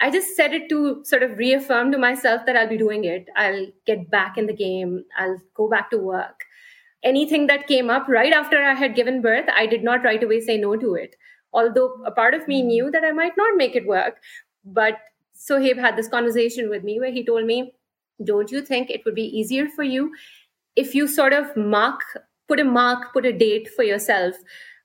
[0.01, 3.27] I just said it to sort of reaffirm to myself that I'll be doing it.
[3.35, 5.05] I'll get back in the game.
[5.17, 6.41] I'll go back to work.
[7.03, 10.39] Anything that came up right after I had given birth, I did not right away
[10.39, 11.15] say no to it.
[11.53, 14.17] Although a part of me knew that I might not make it work.
[14.65, 14.97] But
[15.35, 17.73] Sohaib had this conversation with me where he told me,
[18.23, 20.11] Don't you think it would be easier for you
[20.75, 22.01] if you sort of mark,
[22.47, 24.35] put a mark, put a date for yourself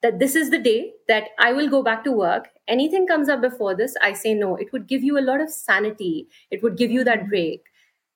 [0.02, 2.48] that this is the day that I will go back to work.
[2.68, 4.56] Anything comes up before this, I say no.
[4.56, 6.28] It would give you a lot of sanity.
[6.50, 7.64] It would give you that break.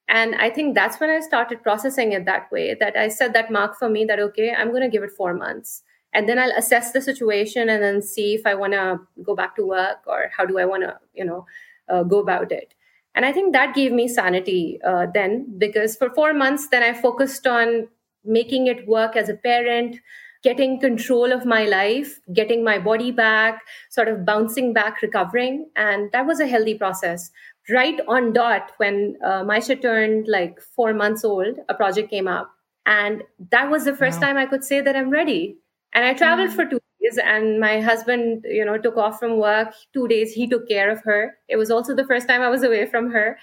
[0.08, 3.50] And I think that's when I started processing it that way that I set that
[3.50, 5.82] mark for me that, okay, I'm going to give it four months.
[6.12, 9.56] And then I'll assess the situation and then see if I want to go back
[9.56, 11.46] to work or how do I want to, you know,
[11.88, 12.74] uh, go about it.
[13.14, 16.92] And I think that gave me sanity uh, then because for four months, then I
[16.92, 17.88] focused on
[18.24, 19.96] making it work as a parent,
[20.42, 25.68] getting control of my life, getting my body back, sort of bouncing back, recovering.
[25.76, 27.30] And that was a healthy process.
[27.70, 32.50] Right on dot, when uh, Maisha turned like four months old, a project came up.
[32.86, 34.26] And that was the first wow.
[34.26, 35.58] time I could say that I'm ready.
[35.92, 36.54] And I traveled mm.
[36.54, 39.72] for two days, and my husband, you know, took off from work.
[39.92, 41.36] Two days, he took care of her.
[41.48, 43.38] It was also the first time I was away from her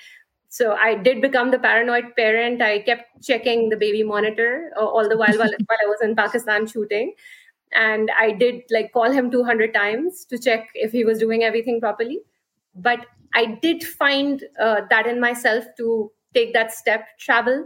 [0.49, 2.61] so i did become the paranoid parent.
[2.61, 6.15] I kept checking the baby monitor uh, all the while while, while i was in
[6.15, 7.13] pakistan shooting.
[7.73, 11.79] And i did like call him 200 times to check if he was doing everything
[11.79, 12.19] properly.
[12.75, 17.65] But i did find uh, that in myself to take that step travel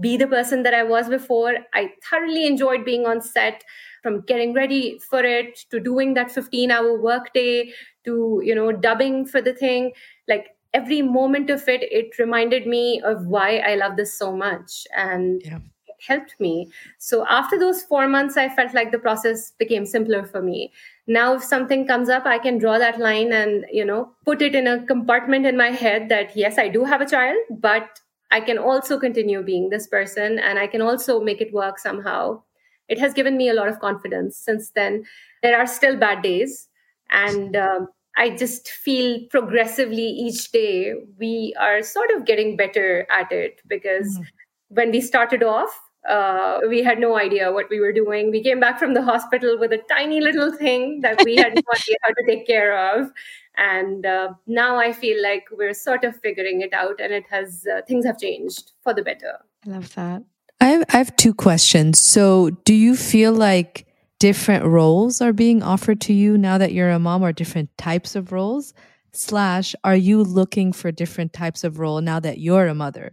[0.00, 1.54] be the person that i was before.
[1.74, 3.64] I thoroughly enjoyed being on set
[4.02, 7.72] from getting ready for it to doing that 15 hour work day
[8.04, 9.92] to you know dubbing for the thing.
[10.28, 14.86] Like every moment of it it reminded me of why i love this so much
[14.96, 15.56] and yeah.
[15.86, 16.70] it helped me.
[16.98, 20.72] So after those 4 months i felt like the process became simpler for me.
[21.06, 24.54] Now if something comes up i can draw that line and you know put it
[24.54, 27.36] in a compartment in my head that yes i do have a child
[27.68, 31.78] but i can also continue being this person and i can also make it work
[31.78, 32.42] somehow.
[32.88, 35.04] It has given me a lot of confidence since then.
[35.42, 36.68] There are still bad days
[37.10, 43.30] and um, I just feel progressively each day we are sort of getting better at
[43.32, 44.24] it because mm-hmm.
[44.68, 45.70] when we started off,
[46.08, 48.30] uh, we had no idea what we were doing.
[48.30, 51.62] We came back from the hospital with a tiny little thing that we had no
[51.74, 53.10] idea how to take care of.
[53.56, 57.66] And uh, now I feel like we're sort of figuring it out, and it has
[57.70, 59.38] uh, things have changed for the better.
[59.66, 60.22] I love that.
[60.60, 62.00] I have, I have two questions.
[62.00, 63.86] So, do you feel like
[64.20, 68.14] different roles are being offered to you now that you're a mom or different types
[68.14, 68.72] of roles?
[69.12, 73.12] Slash, are you looking for different types of role now that you're a mother?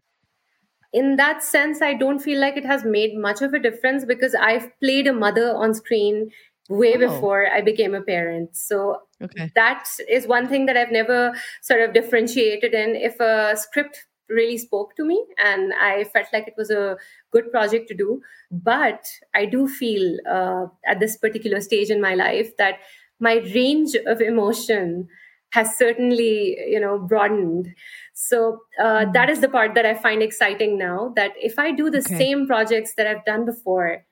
[0.94, 4.36] In that sense, I don't feel like it has made much of a difference because
[4.36, 6.30] I've played a mother on screen
[6.70, 7.00] way oh.
[7.00, 8.56] before I became a parent.
[8.56, 9.52] So okay.
[9.56, 12.96] that is one thing that I've never sort of differentiated in.
[12.96, 16.98] If a script really spoke to me and I felt like it was a
[17.32, 18.22] good project to do.
[18.52, 22.80] But I do feel uh, at this particular stage in my life that
[23.20, 25.08] my range of emotion
[25.52, 27.74] has certainly you know broadened
[28.14, 29.12] so uh, mm-hmm.
[29.14, 32.18] that is the part that i find exciting now that if i do the okay.
[32.18, 34.04] same projects that i've done before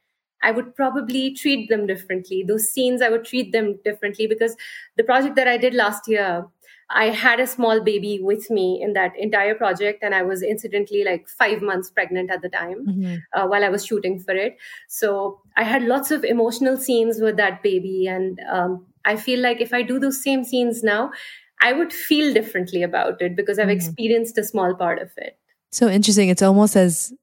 [0.43, 4.56] i would probably treat them differently those scenes i would treat them differently because
[4.95, 6.45] the project that i did last year
[6.89, 11.04] I had a small baby with me in that entire project, and I was incidentally
[11.04, 13.15] like five months pregnant at the time mm-hmm.
[13.34, 14.58] uh, while I was shooting for it.
[14.88, 19.62] So I had lots of emotional scenes with that baby, and um, I feel like
[19.62, 21.12] if I do those same scenes now,
[21.60, 23.78] I would feel differently about it because I've mm-hmm.
[23.78, 25.38] experienced a small part of it.
[25.71, 26.30] So interesting.
[26.30, 27.13] It's almost as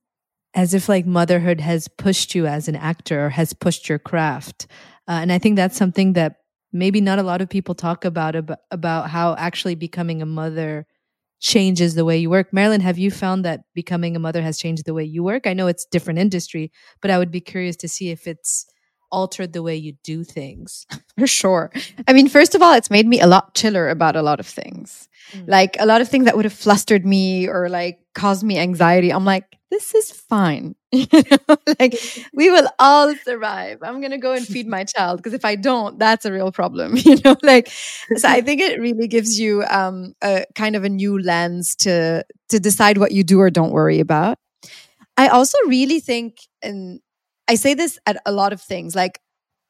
[0.55, 4.67] as if like motherhood has pushed you as an actor or has pushed your craft.
[5.09, 6.42] Uh, and I think that's something that
[6.73, 8.35] maybe not a lot of people talk about
[8.71, 10.87] about, how actually becoming a mother
[11.41, 12.53] changes the way you work.
[12.53, 15.47] Marilyn, have you found that becoming a mother has changed the way you work?
[15.47, 18.67] I know it's different industry, but I would be curious to see if it's
[19.13, 20.87] altered the way you do things.
[21.19, 21.71] For sure.
[22.09, 24.47] I mean, first of all, it's made me a lot chiller about a lot of
[24.47, 25.09] things.
[25.33, 25.45] Mm.
[25.47, 29.13] Like a lot of things that would have flustered me or like caused me anxiety.
[29.13, 30.75] I'm like, this is fine.
[30.93, 31.99] you know, like
[32.35, 33.79] we will all survive.
[33.83, 36.95] I'm gonna go and feed my child because if I don't, that's a real problem.
[36.97, 37.69] You know, like
[38.17, 42.25] so I think it really gives you um a kind of a new lens to
[42.51, 44.39] to decide what you do or don't worry about.
[45.17, 47.01] I also really think, and
[47.53, 49.21] I say this at a lot of things, like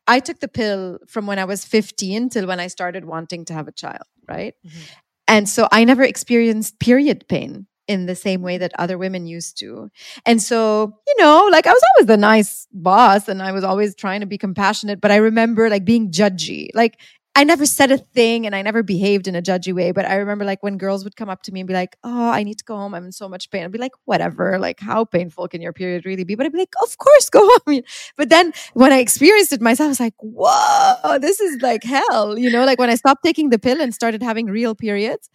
[0.07, 3.55] I took the pill from when I was 15 till when I started wanting to
[3.55, 4.55] have a child, right?
[4.65, 4.81] Mm-hmm.
[5.27, 9.59] And so I never experienced period pain in the same way that other women used
[9.59, 9.91] to.
[10.25, 13.97] And so, you know, like I was always the nice boss and I was always
[13.97, 16.69] trying to be compassionate, but I remember like being judgy.
[16.75, 17.01] Like
[17.35, 20.17] I never said a thing and I never behaved in a judgy way, but I
[20.17, 22.59] remember like when girls would come up to me and be like, "Oh, I need
[22.59, 22.93] to go home.
[22.95, 24.59] I'm in so much pain." I'd be like, "Whatever.
[24.59, 27.41] Like, how painful can your period really be?" But I'd be like, "Of course, go
[27.67, 27.81] home."
[28.19, 32.37] But then when I experienced it myself, I was like, "Whoa, this is like hell."
[32.39, 35.31] You know, like when I stopped taking the pill and started having real periods.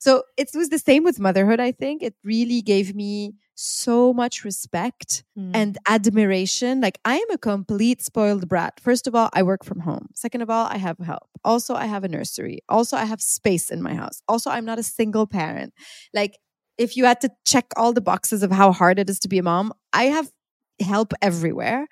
[0.00, 1.60] So it was the same with motherhood.
[1.60, 5.50] I think it really gave me so much respect mm.
[5.52, 6.80] and admiration.
[6.80, 8.80] Like I am a complete spoiled brat.
[8.80, 10.08] First of all, I work from home.
[10.14, 11.28] Second of all, I have help.
[11.44, 12.60] Also, I have a nursery.
[12.70, 14.22] Also, I have space in my house.
[14.26, 15.74] Also, I'm not a single parent.
[16.14, 16.38] Like
[16.78, 19.36] if you had to check all the boxes of how hard it is to be
[19.36, 20.30] a mom, I have
[20.80, 21.86] help everywhere.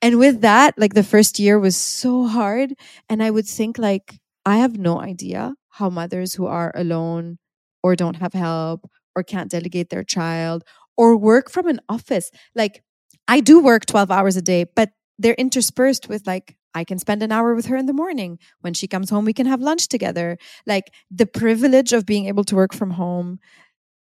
[0.00, 2.72] And with that, like the first year was so hard.
[3.10, 7.38] And I would think like, I have no idea how mothers who are alone
[7.82, 10.64] or don't have help or can't delegate their child
[10.96, 12.30] or work from an office.
[12.54, 12.82] Like
[13.26, 17.22] I do work 12 hours a day, but they're interspersed with like, I can spend
[17.22, 18.38] an hour with her in the morning.
[18.60, 20.38] When she comes home, we can have lunch together.
[20.66, 23.38] Like the privilege of being able to work from home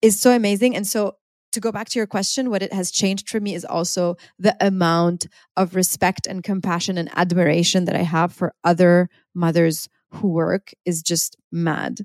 [0.02, 0.76] is so amazing.
[0.76, 1.16] And so,
[1.52, 4.54] to go back to your question, what it has changed for me is also the
[4.60, 5.26] amount
[5.56, 11.02] of respect and compassion and admiration that I have for other mothers who work is
[11.02, 12.00] just mad.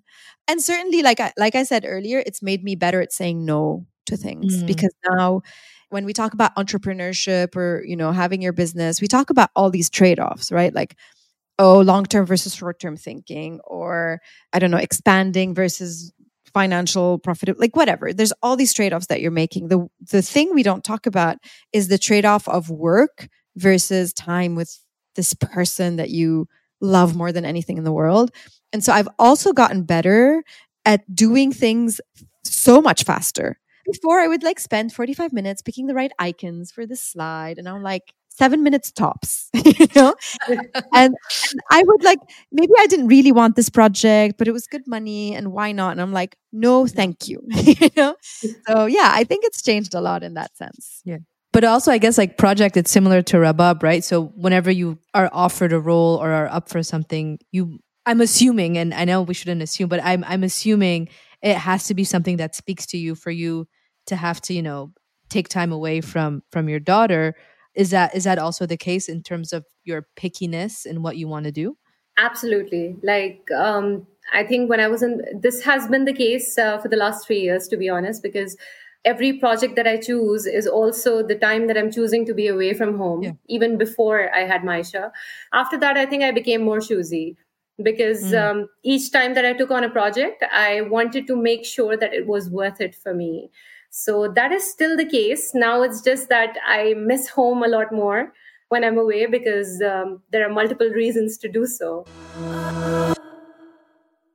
[0.47, 3.85] And certainly like I, like I said earlier, it's made me better at saying no
[4.05, 4.67] to things mm.
[4.67, 5.41] because now
[5.89, 9.69] when we talk about entrepreneurship or you know having your business we talk about all
[9.69, 10.97] these trade-offs right like
[11.59, 14.19] oh long-term versus short-term thinking or
[14.51, 16.11] i don't know expanding versus
[16.53, 20.63] financial profit like whatever there's all these trade-offs that you're making the the thing we
[20.63, 21.37] don't talk about
[21.71, 24.79] is the trade-off of work versus time with
[25.15, 26.47] this person that you
[26.83, 28.29] love more than anything in the world
[28.71, 30.43] and so i've also gotten better
[30.85, 31.99] at doing things
[32.43, 36.85] so much faster before I would like spend 45 minutes picking the right icons for
[36.85, 37.57] the slide.
[37.57, 40.15] And I'm like, seven minutes tops, you know?
[40.47, 41.15] and, and,
[41.69, 42.19] I would like,
[42.51, 45.91] maybe I didn't really want this project, but it was good money and why not?
[45.91, 47.41] And I'm like, no, thank you.
[47.49, 48.15] you know?
[48.67, 51.01] So yeah, I think it's changed a lot in that sense.
[51.05, 51.19] Yeah.
[51.53, 54.03] But also, I guess like project, it's similar to Rabab, right?
[54.03, 58.77] So whenever you are offered a role or are up for something, you, I'm assuming,
[58.77, 61.09] and I know we shouldn't assume, but I'm, I'm assuming
[61.43, 63.67] it has to be something that speaks to you for you
[64.07, 64.91] to have to you know
[65.29, 67.35] take time away from from your daughter.
[67.75, 71.27] Is that is that also the case in terms of your pickiness and what you
[71.27, 71.77] want to do?
[72.17, 72.95] Absolutely.
[73.03, 76.87] Like um i think when i was in this has been the case uh, for
[76.87, 78.55] the last 3 years to be honest because
[79.05, 82.73] every project that i choose is also the time that i'm choosing to be away
[82.73, 83.31] from home yeah.
[83.47, 85.11] even before i had maisha
[85.53, 87.37] after that i think i became more choosy
[87.81, 88.39] because mm.
[88.39, 92.13] um, each time that I took on a project, I wanted to make sure that
[92.13, 93.49] it was worth it for me.
[93.89, 95.51] So that is still the case.
[95.53, 98.33] Now it's just that I miss home a lot more
[98.69, 102.05] when I'm away because um, there are multiple reasons to do so.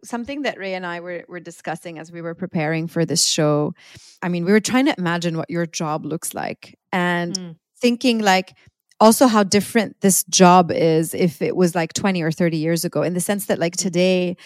[0.05, 3.75] Something that Ray and I were, were discussing as we were preparing for this show.
[4.23, 7.57] I mean, we were trying to imagine what your job looks like and mm.
[7.81, 8.55] thinking like,
[9.01, 13.03] also how different this job is if it was like 20 or 30 years ago
[13.03, 14.37] in the sense that like today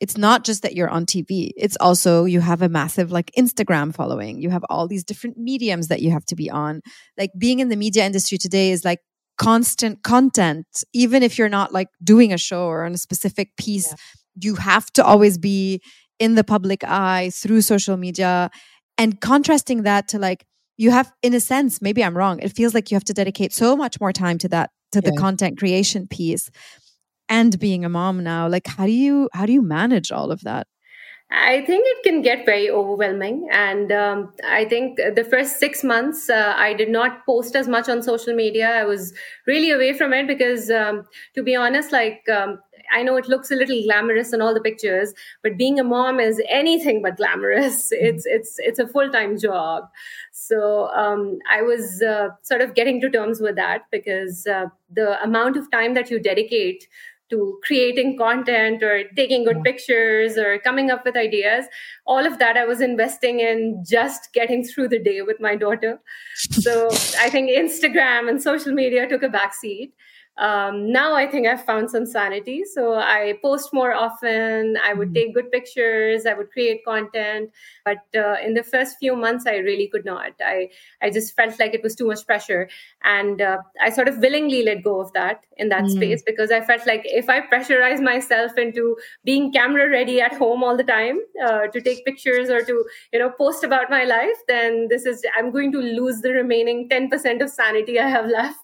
[0.00, 3.94] it's not just that you're on TV it's also you have a massive like Instagram
[3.94, 6.80] following you have all these different mediums that you have to be on
[7.16, 8.98] like being in the media industry today is like
[9.38, 13.88] constant content even if you're not like doing a show or on a specific piece
[13.88, 13.96] yeah.
[14.40, 15.80] You have to always be
[16.18, 18.50] in the public eye through social media
[18.98, 22.74] and contrasting that to like you have in a sense maybe i'm wrong it feels
[22.74, 25.10] like you have to dedicate so much more time to that to yeah.
[25.10, 26.50] the content creation piece
[27.28, 30.40] and being a mom now like how do you how do you manage all of
[30.42, 30.66] that
[31.34, 33.48] I think it can get very overwhelming.
[33.50, 37.88] And um, I think the first six months, uh, I did not post as much
[37.88, 38.68] on social media.
[38.68, 39.14] I was
[39.46, 42.58] really away from it because, um, to be honest, like um,
[42.92, 46.20] I know it looks a little glamorous in all the pictures, but being a mom
[46.20, 47.92] is anything but glamorous.
[48.02, 48.06] Mm-hmm.
[48.06, 49.84] It's it's it's a full time job.
[50.32, 55.22] So um, I was uh, sort of getting to terms with that because uh, the
[55.22, 56.86] amount of time that you dedicate
[57.32, 61.64] to creating content or taking good pictures or coming up with ideas
[62.06, 65.98] all of that i was investing in just getting through the day with my daughter
[66.50, 66.88] so
[67.26, 69.92] i think instagram and social media took a backseat
[70.38, 72.64] um, now I think I've found some sanity.
[72.64, 74.78] So I post more often.
[74.82, 75.14] I would mm-hmm.
[75.14, 76.24] take good pictures.
[76.24, 77.50] I would create content.
[77.84, 80.32] But uh, in the first few months, I really could not.
[80.40, 80.70] I
[81.02, 82.68] I just felt like it was too much pressure,
[83.04, 85.90] and uh, I sort of willingly let go of that in that mm.
[85.90, 90.64] space because I felt like if I pressurize myself into being camera ready at home
[90.64, 94.38] all the time uh, to take pictures or to you know post about my life,
[94.48, 98.26] then this is I'm going to lose the remaining ten percent of sanity I have
[98.26, 98.61] left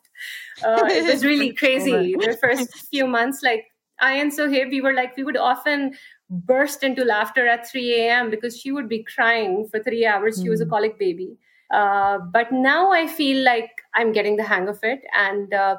[0.64, 2.14] uh, it was really crazy.
[2.14, 3.66] The first few months like
[4.00, 5.94] i and Sohaib we were like we would often
[6.30, 10.40] burst into laughter at 3 a.m because she would be crying for three hours.
[10.42, 10.70] She was a hmm.
[10.70, 11.36] colic baby.
[11.70, 15.02] Uh, but now i feel like i'm getting the hang of it.
[15.14, 15.76] And uh,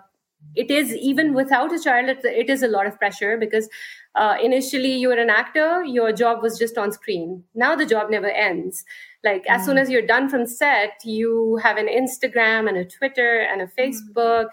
[0.56, 3.70] it is even without a child it, it is a lot of pressure because
[4.16, 7.44] uh, initially you were an actor your job was just on screen.
[7.56, 8.84] Now the job never ends
[9.24, 9.82] like as soon mm.
[9.82, 13.74] as you're done from set you have an instagram and a twitter and a mm.
[13.78, 14.48] facebook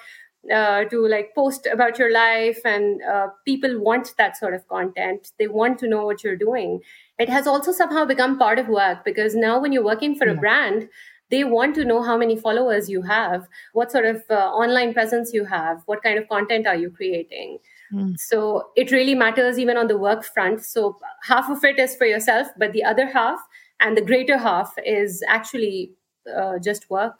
[0.52, 5.32] uh, to like post about your life and uh, people want that sort of content
[5.38, 6.80] they want to know what you're doing
[7.18, 10.32] it has also somehow become part of work because now when you're working for yeah.
[10.32, 10.88] a brand
[11.30, 15.32] they want to know how many followers you have what sort of uh, online presence
[15.32, 17.58] you have what kind of content are you creating
[17.92, 18.14] mm.
[18.16, 22.06] so it really matters even on the work front so half of it is for
[22.06, 23.40] yourself but the other half
[23.80, 25.92] and the greater half is actually
[26.34, 27.18] uh, just work.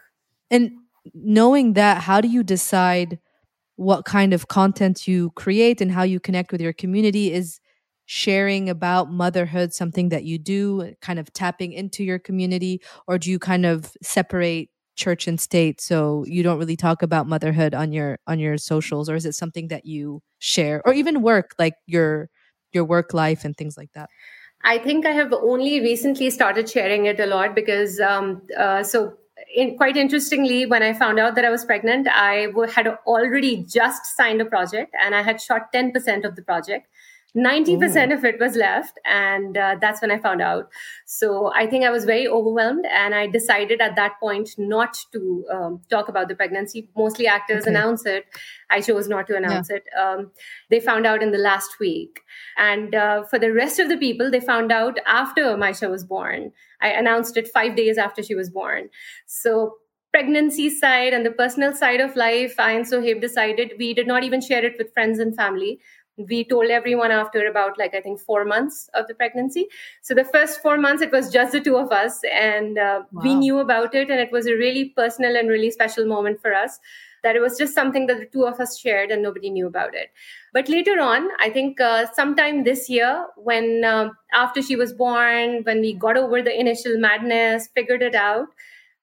[0.51, 0.73] And
[1.15, 3.19] knowing that how do you decide
[3.77, 7.61] what kind of content you create and how you connect with your community is
[8.07, 12.81] sharing about motherhood something that you do kind of tapping into your community?
[13.07, 17.27] Or do you kind of separate church and state so you don't really talk about
[17.27, 19.11] motherhood on your on your socials?
[19.11, 20.81] Or is it something that you share?
[20.87, 22.31] Or even work like your
[22.73, 24.09] your work life and things like that
[24.67, 29.17] I think I have only recently started sharing it a lot because, um, uh, so
[29.55, 33.59] in, quite interestingly, when I found out that I was pregnant, I w- had already
[33.63, 36.89] just signed a project and I had shot 10% of the project.
[37.37, 38.15] 90% Ooh.
[38.15, 40.71] of it was left and uh, that's when i found out.
[41.05, 45.45] So i think i was very overwhelmed and i decided at that point not to
[45.53, 46.89] um, talk about the pregnancy.
[46.97, 47.71] Mostly actors okay.
[47.71, 48.25] announce it.
[48.71, 49.77] I chose not to announce yeah.
[49.77, 49.85] it.
[50.01, 50.31] Um,
[50.71, 52.21] they found out in the last week.
[52.57, 56.53] And uh, for the rest of the people they found out after Maisha was born.
[56.81, 58.89] I announced it five days after she was born.
[59.27, 59.77] So
[60.13, 64.25] pregnancy side and the personal side of life, I and Sohaib decided we did not
[64.25, 65.81] even share it with friends and family
[66.17, 69.69] we told everyone after about like i think four months of the pregnancy.
[70.03, 73.23] So the first four months it was just the two of us and uh, wow.
[73.23, 76.55] we knew about it and it was a really personal and really special moment for
[76.55, 76.79] us
[77.23, 79.95] that it was just something that the two of us shared and nobody knew about
[79.95, 80.11] it.
[80.53, 85.63] But later on i think uh, sometime this year when uh, after she was born
[85.65, 88.49] when we got over the initial madness figured it out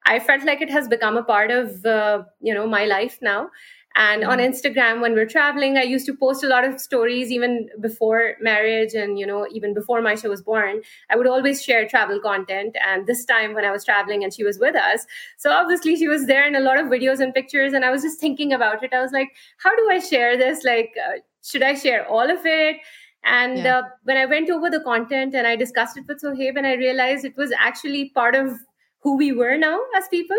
[0.05, 3.49] i felt like it has become a part of uh, you know my life now
[3.95, 4.51] and on mm-hmm.
[4.51, 8.93] instagram when we're traveling i used to post a lot of stories even before marriage
[8.93, 10.81] and you know even before Maisha was born.
[11.09, 12.75] I would always share travel content.
[12.85, 15.05] And this time when i was traveling and she was with us
[15.37, 17.73] so obviously she was there in a lot of videos and pictures.
[17.73, 18.93] And i was just thinking about it.
[18.93, 20.63] I was like how do i share this?
[20.63, 22.77] Like uh, should i share all of it?
[23.23, 23.77] And yeah.
[23.77, 26.73] uh, when i went over the content and i discussed it with sohaib and i
[26.73, 28.51] realized it was actually part of
[28.99, 30.37] who we were now as people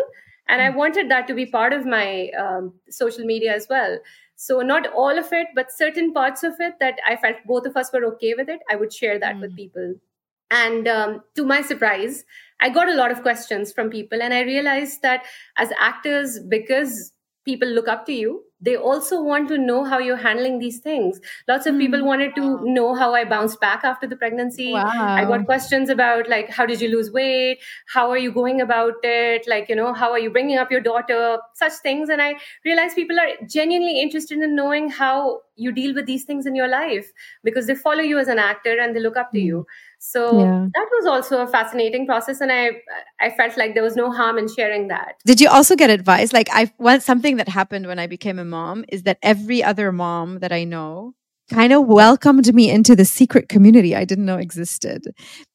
[0.49, 0.78] and i hmm.
[0.78, 3.99] wanted that to be part of my um, social media as well
[4.36, 7.76] so not all of it but certain parts of it that i felt both of
[7.76, 9.40] us were okay with it i would share that mm.
[9.42, 9.57] with hmm.
[9.57, 9.95] people
[10.51, 12.24] and um, to my surprise
[12.61, 15.24] i got a lot of questions from people and i realized that
[15.57, 17.12] as actors because
[17.45, 21.20] people look up to you they also want to know how you're handling these things.
[21.48, 22.06] Lots of people hmm.
[22.06, 24.72] wanted to know how i bounced back after the pregnancy.
[24.72, 24.90] Wow.
[24.96, 27.58] i got questions about like how did you lose weight?
[27.86, 29.46] How are you going about it?
[29.46, 31.38] Like you know how are you bringing up your daughter?
[31.54, 32.08] Such things.
[32.08, 32.34] And i
[32.64, 36.68] realized people are genuinely interested in knowing how you deal with these things in your
[36.68, 37.12] life
[37.44, 39.58] because they follow you as an actor and they look up to you.
[39.58, 39.84] hmm.
[40.07, 40.66] So yeah.
[40.74, 42.72] that was also a fascinating process, and I
[43.20, 45.14] I felt like there was no harm in sharing that.
[45.24, 46.30] Did you also get advice?
[46.30, 49.92] Like I want something that happened when I became a mom is that every other
[49.92, 51.14] mom that I know
[51.50, 55.09] kind of welcomed me into the secret community I didn't know existed.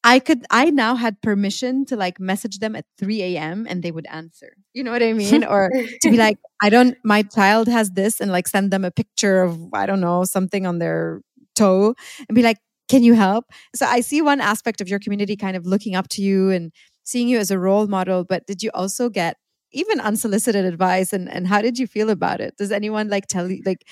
[0.03, 3.67] I could I now had permission to like message them at 3 a.m.
[3.69, 4.57] and they would answer.
[4.73, 5.43] You know what I mean?
[5.43, 5.69] or
[6.01, 9.43] to be like, I don't my child has this and like send them a picture
[9.43, 11.21] of I don't know, something on their
[11.55, 11.93] toe
[12.27, 12.57] and be like,
[12.89, 13.45] can you help?
[13.75, 16.71] So I see one aspect of your community kind of looking up to you and
[17.03, 19.37] seeing you as a role model, but did you also get
[19.71, 22.55] even unsolicited advice and, and how did you feel about it?
[22.57, 23.85] Does anyone like tell you like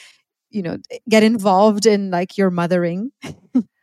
[0.52, 0.78] you know,
[1.10, 3.12] get involved in like your mothering?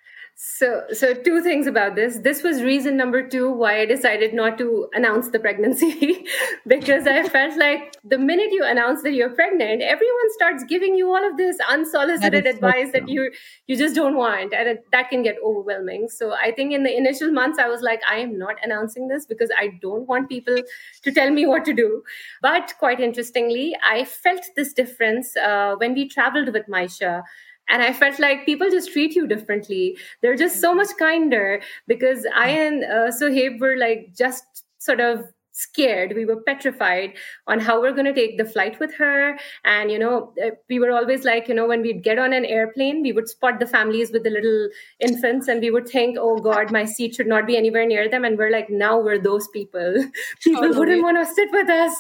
[0.47, 2.19] So, so two things about this.
[2.19, 6.27] This was reason number two why I decided not to announce the pregnancy
[6.67, 11.09] because I felt like the minute you announce that you're pregnant, everyone starts giving you
[11.09, 13.33] all of this unsolicited that advice so that you
[13.67, 16.09] you just don't want, and it, that can get overwhelming.
[16.09, 19.25] So, I think in the initial months, I was like, I am not announcing this
[19.25, 20.59] because I don't want people
[21.05, 22.03] to tell me what to do.
[22.43, 27.23] But quite interestingly, I felt this difference uh, when we traveled with Maisha
[27.69, 29.97] and i felt like people just treat you differently.
[30.23, 35.25] They're just so much kinder because i and uh, sohaib were like just sort of
[35.55, 36.15] scared.
[36.15, 37.15] We were petrified
[37.47, 39.39] on how we're going to take the flight with her.
[39.65, 42.45] And you know uh, we were always like you know when we'd get on an
[42.45, 44.69] airplane we would spot the families with the little
[45.01, 48.25] infants and we would think oh god my seat should not be anywhere near them.
[48.25, 49.95] And we're like now we're those people.
[50.43, 50.79] People totally.
[50.79, 51.95] wouldn't want to sit with us.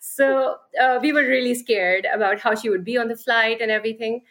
[0.00, 3.70] So uh, we were really scared about how she would be on the flight and
[3.70, 4.22] everything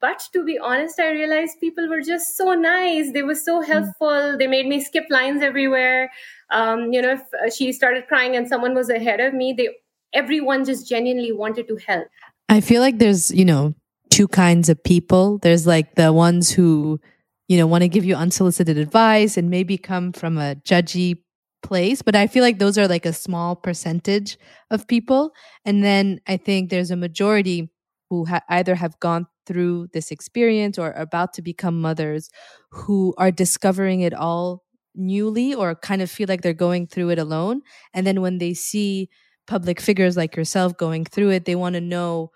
[0.00, 3.12] but to be honest i realized people were just so nice.
[3.12, 3.70] They were so hmm.
[3.70, 4.08] helpful.
[4.08, 4.38] Mm.
[4.38, 6.10] they made me skip lines everywhere.
[6.50, 9.68] Um, you know if uh, she started crying and someone was ahead of me they
[10.12, 12.08] everyone just genuinely wanted to help.
[12.48, 13.74] I feel like there's you know
[14.10, 15.38] two kinds of people.
[15.38, 17.00] There's like the ones who
[17.48, 21.22] you know want to give you unsolicited advice and maybe come from a judgy
[21.60, 24.38] place but i feel like those are like a small percentage
[24.70, 25.32] of people.
[25.64, 27.70] And then i think there's a majority
[28.10, 32.30] who ha- either have gone through this experience or are about to become mothers
[32.70, 34.62] who are discovering it all
[34.94, 37.60] newly or kind of feel like they're going through it alone.
[37.94, 39.08] And then when they see
[39.46, 42.30] public figures like yourself going through it, they want to know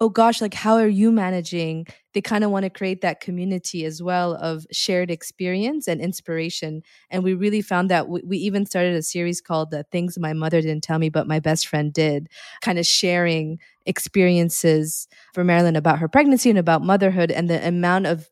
[0.00, 1.86] oh gosh, like how are you managing?
[2.14, 6.82] They kind of want to create that community as well of shared experience and inspiration.
[7.10, 10.32] And we really found that we, we even started a series called The Things My
[10.32, 12.28] Mother Didn't Tell Me, but My Best Friend Did,
[12.60, 18.06] kind of sharing experiences for Marilyn about her pregnancy and about motherhood and the amount
[18.06, 18.28] of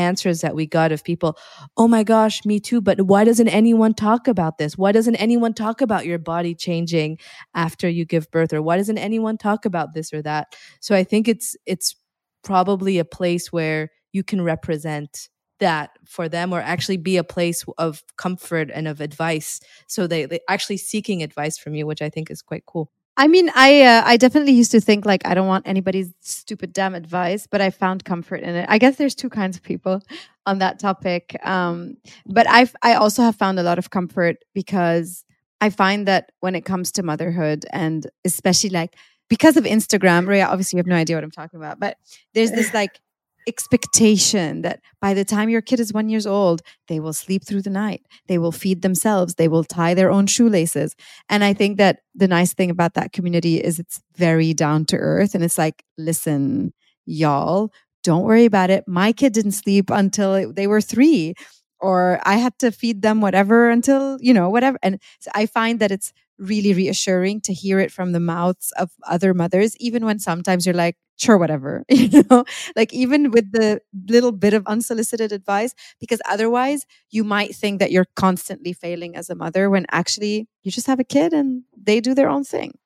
[0.00, 1.38] answers that we got of people,
[1.76, 4.76] oh my gosh, me too, but why doesn't anyone talk about this?
[4.76, 7.18] Why doesn't anyone talk about your body changing
[7.54, 10.56] after you give birth or why doesn't anyone talk about this or that?
[10.80, 11.94] So I think it's it's
[12.42, 15.28] probably a place where you can represent
[15.60, 20.24] that for them or actually be a place of comfort and of advice so they
[20.24, 22.90] they actually seeking advice from you which i think is quite cool
[23.20, 26.72] I mean, I uh, I definitely used to think like I don't want anybody's stupid
[26.72, 28.64] damn advice, but I found comfort in it.
[28.66, 30.00] I guess there's two kinds of people
[30.46, 35.26] on that topic, um, but I I also have found a lot of comfort because
[35.60, 38.96] I find that when it comes to motherhood and especially like
[39.28, 41.98] because of Instagram, Rhea, obviously you have no idea what I'm talking about, but
[42.32, 43.02] there's this like
[43.46, 47.62] expectation that by the time your kid is one years old they will sleep through
[47.62, 48.02] the night.
[48.28, 49.34] They will feed themselves.
[49.34, 50.94] They will tie their own shoelaces.
[51.28, 54.96] And i think that the nice thing about that community is it's very down to
[54.96, 55.34] earth.
[55.34, 56.72] And it's like listen
[57.06, 57.72] y'all
[58.02, 58.84] don't worry about it.
[58.86, 61.34] My kid didn't sleep until they were three
[61.80, 64.78] or i had to feed them whatever until you know whatever.
[64.82, 65.00] And
[65.34, 69.76] i find that it's really reassuring to hear it from the mouths of other mothers,
[69.76, 74.54] even when sometimes you're like, sure, whatever, you know, like even with the little bit
[74.54, 79.68] of unsolicited advice, because otherwise you might think that you're constantly failing as a mother
[79.68, 82.78] when actually you just have a kid and they do their own thing.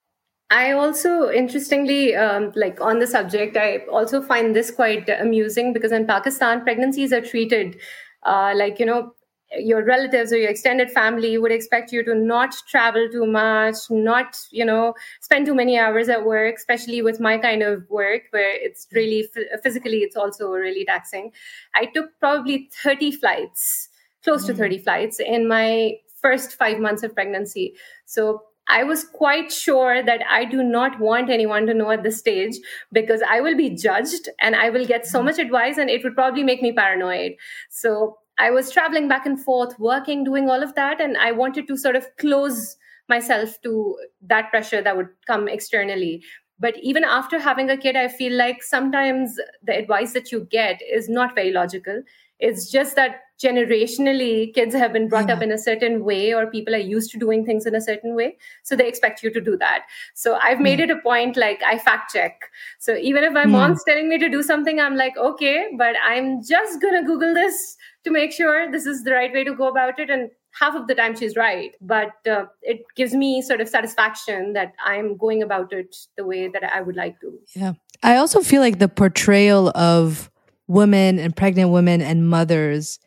[0.50, 5.90] I also, interestingly, um, like on the subject, I also find this quite amusing because
[5.90, 7.76] in Pakistan, pregnancies are treated
[8.24, 9.14] uh, like, you know,
[9.58, 14.36] your relatives or your extended family would expect you to not travel too much not
[14.50, 18.54] you know spend too many hours at work especially with my kind of work where
[18.54, 19.28] it's really
[19.62, 21.30] physically it's also really taxing
[21.74, 23.88] i took probably 30 flights
[24.22, 24.48] close mm.
[24.48, 27.74] to 30 flights in my first 5 months of pregnancy
[28.06, 32.18] so I was quite sure that I do not want anyone to know at this
[32.18, 32.54] stage
[32.92, 35.24] because I will be judged and I will get so mm.
[35.24, 37.32] much advice and it would probably make me paranoid.
[37.68, 41.00] So I was traveling back and forth, working, doing all of that.
[41.00, 42.76] And I wanted to sort of close
[43.08, 46.22] myself to that pressure that would come externally.
[46.58, 50.80] But even after having a kid, I feel like sometimes the advice that you get
[50.90, 52.02] is not very logical.
[52.38, 55.34] It's just that generationally, kids have been brought yeah.
[55.34, 55.50] up mm-hmm.
[55.50, 58.36] in a certain way, or people are used to doing things in a certain way.
[58.62, 59.84] So they expect you to do that.
[60.14, 60.86] So I've made yeah.
[60.86, 62.40] it a point like I fact check.
[62.78, 63.46] So even if my yeah.
[63.46, 63.90] mom's mm-hmm.
[63.90, 67.76] telling me to do something, I'm like, okay, but I'm just going to Google this
[68.04, 70.10] to make sure this is the right way to go about it.
[70.10, 74.52] And half of the time she's right, but uh, it gives me sort of satisfaction
[74.52, 77.38] that I'm going about it the way that I would like to.
[77.54, 77.72] Yeah.
[78.02, 80.30] I also feel like the portrayal of
[80.68, 82.98] women and pregnant women and mothers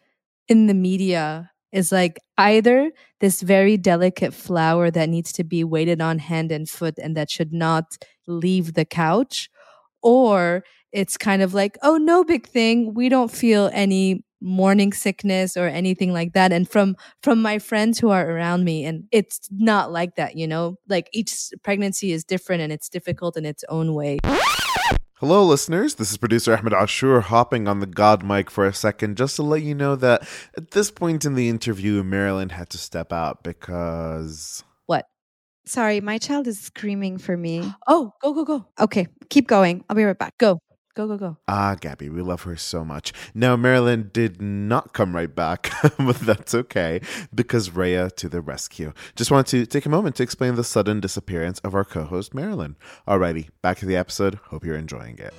[0.48, 6.02] in the media is like either this very delicate flower that needs to be waited
[6.02, 9.50] on hand and foot and that should not leave the couch
[10.02, 12.94] or it's kind of like, oh, no big thing.
[12.94, 17.98] We don't feel any morning sickness or anything like that and from from my friends
[18.00, 22.24] who are around me and it's not like that you know like each pregnancy is
[22.24, 24.20] different and it's difficult in its own way
[25.20, 25.96] Hello, listeners.
[25.96, 29.42] This is producer Ahmed Ashour hopping on the God mic for a second just to
[29.42, 30.22] let you know that
[30.56, 34.64] at this point in the interview, Marilyn had to step out because.
[34.86, 35.08] what
[35.66, 37.74] Sorry, my child is screaming for me.
[37.88, 39.84] oh go go go Okay, keep going.
[39.90, 40.38] I'll be right back.
[40.38, 40.60] go
[40.98, 43.14] go go go Ah, Gabby, we love her so much.
[43.36, 47.02] Now, Marilyn did not come right back, but that's okay
[47.34, 48.94] because Rhea to the rescue.
[49.16, 52.34] Just wanted to take a moment to explain the sudden disappearance of our co host,
[52.34, 52.76] Marilyn.
[53.08, 54.36] Alrighty, back to the episode.
[54.46, 55.34] Hope you're enjoying it.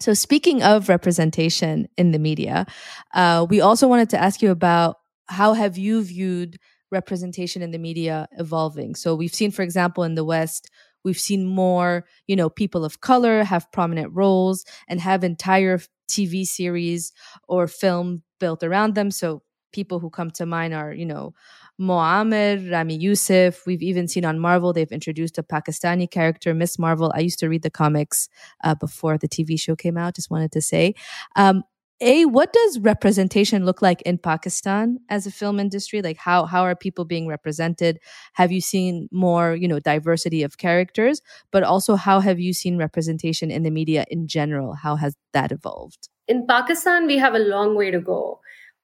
[0.00, 2.66] So, speaking of representation in the media,
[3.14, 4.96] uh, we also wanted to ask you about
[5.28, 6.58] how have you viewed
[6.90, 8.96] representation in the media evolving?
[8.96, 10.68] So, we've seen, for example, in the West,
[11.04, 16.46] we've seen more, you know, people of color have prominent roles and have entire TV
[16.46, 17.12] series
[17.48, 19.10] or film built around them.
[19.10, 19.42] So,
[19.72, 21.34] people who come to mind are, you know,
[21.80, 23.66] Moamer, Ramy Youssef.
[23.66, 27.12] We've even seen on Marvel, they've introduced a Pakistani character, Miss Marvel.
[27.14, 28.28] I used to read the comics
[28.62, 30.94] uh, before the TV show came out, just wanted to say.
[31.34, 31.64] Um,
[32.00, 36.02] a, what does representation look like in Pakistan as a film industry?
[36.02, 38.00] Like how how are people being represented?
[38.34, 41.20] Have you seen more, you know, diversity of characters?
[41.50, 44.74] But also how have you seen representation in the media in general?
[44.74, 46.08] How has that evolved?
[46.26, 48.40] in Pakistan, we have a long way to go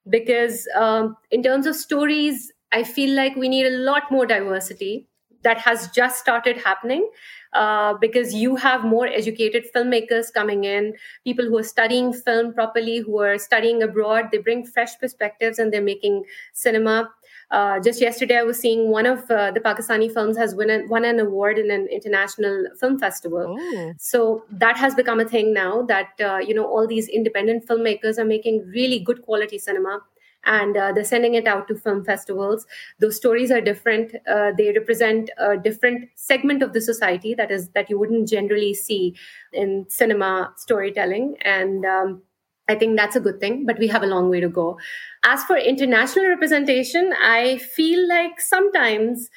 [0.08, 5.08] because, um, in terms of stories, I feel like we need a lot more diversity
[5.42, 7.08] that has just started happening
[7.52, 12.98] uh, because you have more educated filmmakers coming in, people who are studying film properly,
[12.98, 14.26] who are studying abroad.
[14.30, 17.10] They bring fresh perspectives and they're making cinema.
[17.50, 20.88] Uh, just yesterday, I was seeing one of uh, the Pakistani films has won an,
[20.88, 23.56] won an award in an international film festival.
[23.58, 23.92] Oh.
[23.98, 28.18] So that has become a thing now that uh, you know all these independent filmmakers
[28.18, 30.00] are making really good quality cinema
[30.44, 32.66] and uh, they're sending it out to film festivals.
[32.98, 34.14] Those stories are different.
[34.26, 38.74] Uh, they represent a different segment of the society that is that you wouldn't generally
[38.74, 39.16] see
[39.52, 41.84] in cinema storytelling and.
[41.84, 42.22] Um,
[42.68, 44.78] I think that's a good thing, but we have a long way to go.
[45.24, 49.28] As for international representation, I feel like sometimes,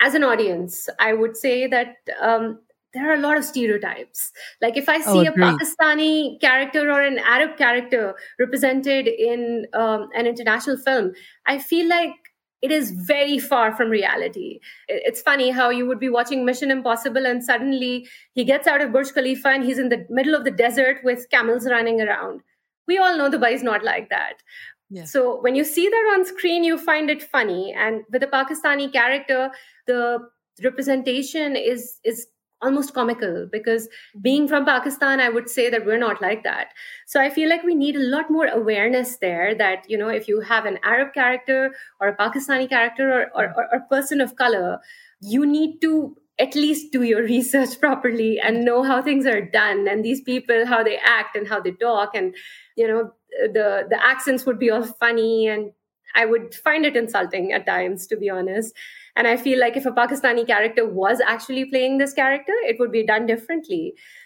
[0.00, 2.58] as an audience, I would say that um,
[2.94, 4.32] there are a lot of stereotypes.
[4.62, 5.32] Like if I see Oh, a.
[5.32, 11.12] Pakistani character or an Arab character represented in um, an international film,
[11.46, 12.12] I feel like
[12.60, 14.58] it is very far from reality.
[14.88, 18.92] It's funny how you would be watching Mission Impossible and suddenly he gets out of
[18.92, 22.40] Burj Khalifa and he's in the middle of the desert with camels running around.
[22.88, 24.42] We all know Dubai is not like that.
[24.90, 25.04] Yeah.
[25.04, 27.74] So when you see that on screen, you find it funny.
[27.74, 29.50] And with a Pakistani character,
[29.86, 30.18] the
[30.64, 32.26] representation is is
[32.62, 34.20] almost comical because mm-hmm.
[34.20, 36.72] being from Pakistan, I would say that we're not like that.
[37.06, 40.28] So I feel like we need a lot more awareness there that, you know, if
[40.28, 43.58] you have an Arab character or a Pakistani character or, or, mm-hmm.
[43.58, 44.80] or a person of color,
[45.20, 48.64] you need to at least do your research properly and mm-hmm.
[48.64, 52.14] know how things are done and these people how they act and how they talk
[52.14, 52.34] and
[52.76, 55.72] you know the the accents would be all funny and
[56.14, 58.74] i would find it insulting at times to be honest
[59.18, 62.92] and i feel like if a pakistani character was actually playing this character it would
[62.92, 63.82] be done differently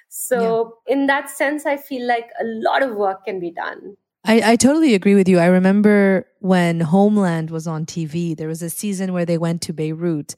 [0.08, 4.52] so in that sense i feel like a lot of work can be done I,
[4.52, 5.40] I totally agree with you.
[5.40, 9.72] I remember when Homeland was on TV, there was a season where they went to
[9.72, 10.36] Beirut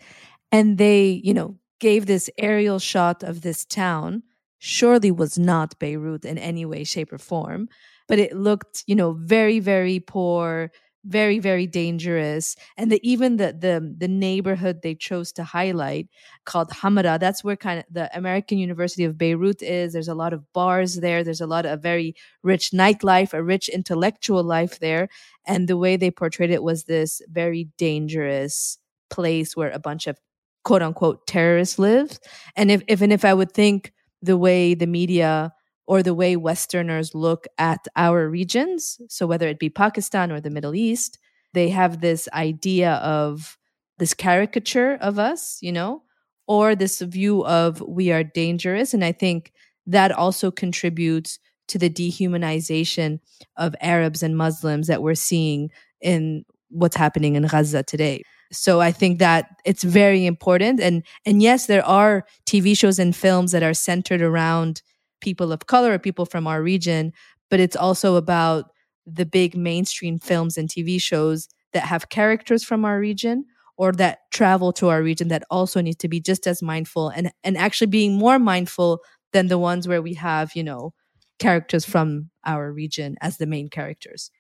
[0.51, 4.23] and they, you know, gave this aerial shot of this town.
[4.59, 7.69] Surely was not Beirut in any way, shape, or form,
[8.09, 10.71] but it looked, you know, very, very poor,
[11.05, 12.57] very, very dangerous.
[12.77, 16.09] And the, even the the the neighborhood they chose to highlight
[16.45, 19.93] called Hamra, that's where kind of the American University of Beirut is.
[19.93, 21.23] There's a lot of bars there.
[21.23, 25.09] There's a lot of very rich nightlife, a rich intellectual life there.
[25.47, 28.79] And the way they portrayed it was this very dangerous
[29.11, 30.19] place where a bunch of
[30.65, 32.19] quote unquote terrorists live.
[32.57, 33.93] And if, if and if I would think
[34.23, 35.53] the way the media
[35.87, 40.51] or the way Westerners look at our regions, so whether it be Pakistan or the
[40.51, 41.19] Middle East,
[41.53, 43.59] they have this idea of
[43.99, 46.03] this caricature of us, you know,
[46.47, 48.93] or this view of we are dangerous.
[48.93, 49.53] And I think
[49.87, 53.21] that also contributes to the dehumanization
[53.57, 55.71] of Arabs and Muslims that we're seeing
[56.01, 58.23] in what's happening in Gaza today.
[58.53, 63.17] So I think that it's very important and and yes there are TV shows and
[63.17, 64.83] films that are centered around
[65.25, 67.13] people of color or people from our region
[67.51, 68.71] but it's also about
[69.07, 73.45] the big mainstream films and TV shows that have characters from our region
[73.77, 77.31] or that travel to our region that also need to be just as mindful and
[77.43, 79.01] and actually being more mindful
[79.33, 80.93] than the ones where we have, you know,
[81.39, 84.31] characters from our region as the main characters.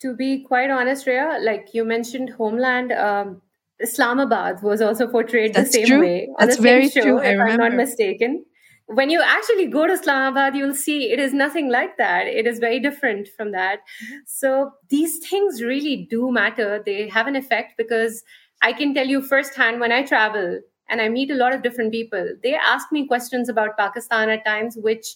[0.00, 3.40] To be quite honest, Rhea, like you mentioned, Homeland, um,
[3.80, 6.00] Islamabad was also portrayed That's the same true.
[6.00, 7.20] way on That's the same very show, true.
[7.20, 8.44] I if I'm not mistaken.
[8.86, 12.26] When you actually go to Islamabad, you'll see it is nothing like that.
[12.26, 13.78] It is very different from that.
[13.78, 14.16] Mm-hmm.
[14.26, 16.82] So these things really do matter.
[16.84, 18.22] They have an effect because
[18.60, 21.92] I can tell you firsthand when I travel and I meet a lot of different
[21.92, 25.14] people, they ask me questions about Pakistan at times, which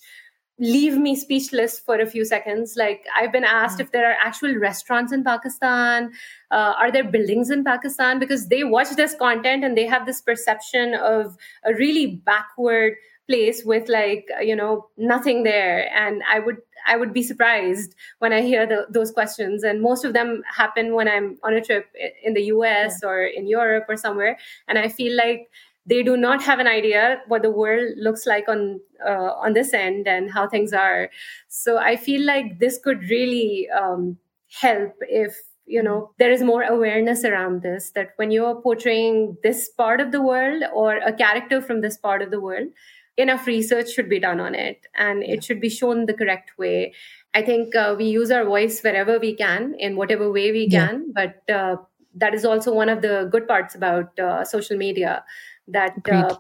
[0.58, 2.74] leave me speechless for a few seconds.
[2.78, 6.12] Like I've been asked if there are actual restaurants in Pakistan,
[6.50, 8.18] uh, are there buildings in Pakistan?
[8.18, 12.94] Because they watch this content and they have this perception of a really backward
[13.28, 15.90] place with like you know nothing there.
[15.94, 19.62] And i would i would be surprised when i hear the, those questions.
[19.62, 21.86] And most of them happen when i'm on a trip
[22.22, 23.08] in the us yeah.
[23.08, 24.38] or in europe or somewhere.
[24.68, 25.50] And i feel like
[25.88, 29.72] they do not have an idea what the world looks like on uh, on this
[29.72, 31.10] end and how things are.
[31.48, 34.18] So i feel like this could really um,
[34.60, 39.68] help if you know there is more awareness around this that when you're portraying this
[39.70, 42.68] part of the world or a character from this part of the world
[43.16, 46.92] enough research should be done on it and it should be shown the correct way
[47.34, 50.88] i think uh, we use our voice wherever we can in whatever way we Yeah.
[50.88, 51.76] can but uh,
[52.14, 55.24] that is also one of the good parts about uh, social media
[55.68, 56.36] that uh,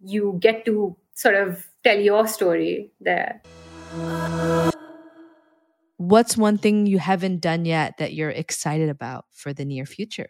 [0.00, 3.40] you get to sort of tell your story there
[5.96, 10.28] What's one thing you haven't done yet that you're excited about for the near future?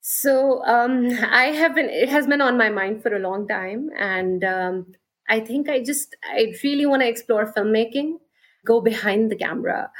[0.00, 1.90] So um, I have been.
[1.90, 4.86] It has been on my mind for a long time, and um,
[5.28, 8.18] I think I just I really want to explore filmmaking,
[8.64, 9.90] go behind the camera.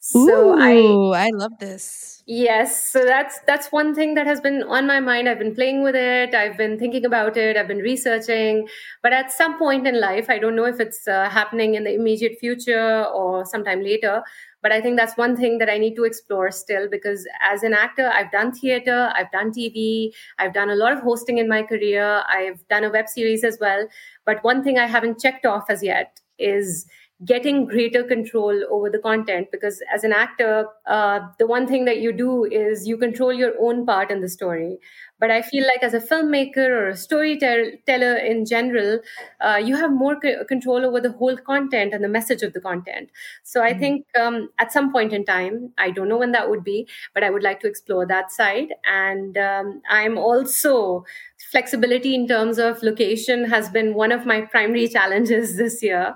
[0.00, 2.22] So I I love this.
[2.26, 5.28] Yes, so that's that's one thing that has been on my mind.
[5.28, 6.34] I've been playing with it.
[6.34, 7.56] I've been thinking about it.
[7.56, 8.66] I've been researching.
[9.02, 11.94] But at some point in life, I don't know if it's uh, happening in the
[11.94, 14.22] immediate future or sometime later.
[14.64, 17.74] But I think that's one thing that I need to explore still because as an
[17.74, 21.62] actor, I've done theater, I've done TV, I've done a lot of hosting in my
[21.62, 23.86] career, I've done a web series as well.
[24.24, 26.86] But one thing I haven't checked off as yet is
[27.24, 32.00] getting greater control over the content because as an actor uh, the one thing that
[32.00, 34.78] you do is you control your own part in the story
[35.18, 38.98] but i feel like as a filmmaker or a storyteller in general
[39.40, 42.60] uh, you have more c- control over the whole content and the message of the
[42.60, 43.10] content.
[43.42, 46.64] So i think um, at some point in time i don't know when that would
[46.64, 48.68] be but i would like to explore that side.
[48.84, 51.04] And um, i'm also
[51.50, 56.14] flexibility in terms of location has been one of my primary challenges this year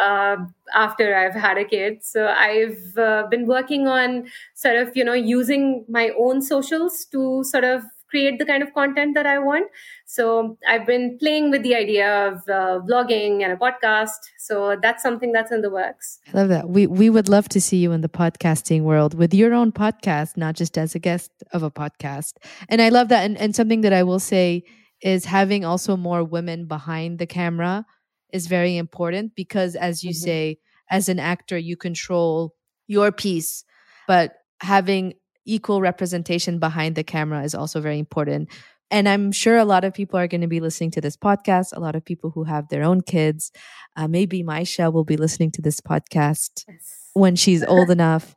[0.00, 0.36] uh,
[0.74, 2.02] after I've had a kid.
[2.04, 7.44] So I've uh, been working on sort of, you know, using my own socials to
[7.44, 9.66] sort of create the kind of content that I want.
[10.06, 14.18] So I've been playing with the idea of uh, vlogging and a podcast.
[14.38, 16.18] So that's something that's in the works.
[16.32, 16.68] I love that.
[16.68, 20.36] We we would love to see you in the podcasting world with your own podcast,
[20.36, 22.34] not just as a guest of a podcast.
[22.68, 23.24] And I love that.
[23.24, 24.64] And, and something that I will say
[25.02, 27.86] is having also more women behind the camera
[28.32, 30.22] is very important because as you Mhm.
[30.26, 30.58] say,
[30.90, 32.54] as an actor, you control
[32.86, 33.64] your piece,
[34.06, 35.14] but having
[35.44, 38.48] equal representation behind the camera is also very important.
[38.90, 41.76] And I'm sure a lot of people are going to be listening to this podcast.
[41.76, 43.52] A lot of people who have their own kids.
[43.96, 46.64] Uh, maybe Maisha will be listening to this podcast
[47.12, 48.34] when she's old enough.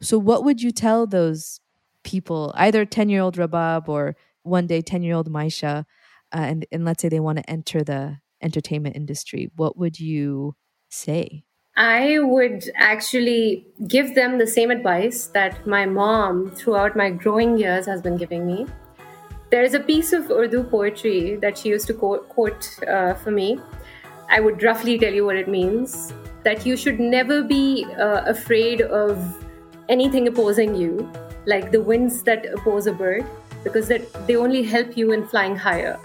[0.00, 1.60] So, what would you tell those
[2.04, 5.84] people, either 10 year old Rabab or one day 10 year old Maisha,
[6.32, 9.50] uh, and, and let's say they want to enter the entertainment industry?
[9.56, 10.54] What would you
[10.88, 11.44] say?
[11.76, 17.84] I would actually give them the same advice that my mom, throughout my growing years,
[17.84, 18.66] has been giving me.
[19.50, 23.60] There is a piece of Urdu poetry that she used to quote, uh, for me.
[24.30, 26.14] I would roughly tell you what it means
[26.44, 29.18] that you should never be uh, afraid of
[29.90, 31.10] anything opposing you,
[31.44, 33.26] like the winds that oppose a bird,
[33.64, 36.00] because that they only help you in flying higher.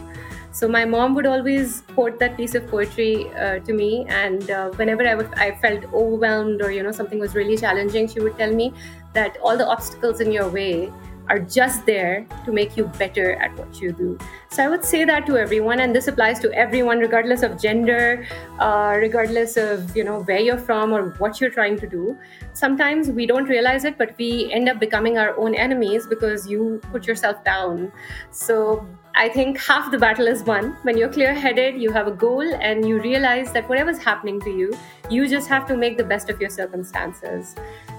[0.51, 4.69] So my mom would always quote that piece of poetry uh, to me, and uh,
[4.71, 8.73] whenever I, felt overwhelmed or you know something was really challenging, she would tell me
[9.13, 10.91] that all the obstacles in your way
[11.29, 14.17] are just there to make you better at what you do.
[14.49, 18.27] So I would say that to everyone, and this applies to everyone, regardless of gender,
[18.59, 22.17] uh, regardless of you know where you're from or what you're trying to do.
[22.51, 26.81] Sometimes we don't realize it, but we end up becoming our own enemies because you
[26.91, 27.91] put yourself down.
[28.31, 32.11] So I think half the battle is won when you're clear headed, you have a
[32.11, 34.73] goal, and you realize that whatever's happening to you,
[35.09, 37.55] you just have to make the best of your circumstances.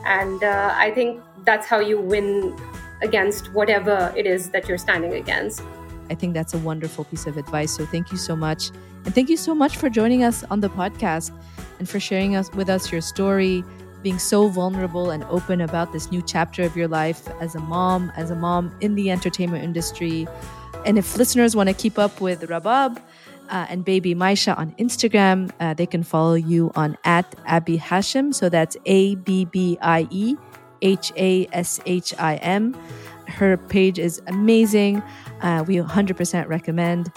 [0.06, 2.56] And uh, I think that's how you win
[3.02, 5.62] against whatever it is that you're standing against.
[6.08, 7.72] I think that's a wonderful piece of advice.
[7.72, 8.70] So thank you so much.
[9.04, 11.30] And thank you so much for joining us on the podcast
[11.78, 13.64] and for sharing us with us your story,
[14.02, 18.12] being so vulnerable and open about this new chapter of your life as a mom,
[18.16, 20.26] as a mom in the entertainment industry.
[20.84, 22.98] And if listeners want to keep up with Rabab
[23.50, 28.34] uh, and baby Maisha on Instagram, uh, they can follow you on at Abbie Hashim.
[28.34, 30.36] So that's A B B I E
[30.80, 32.76] H A S H I M.
[33.28, 35.02] Her page is amazing.
[35.40, 37.12] Uh, we 100% recommend.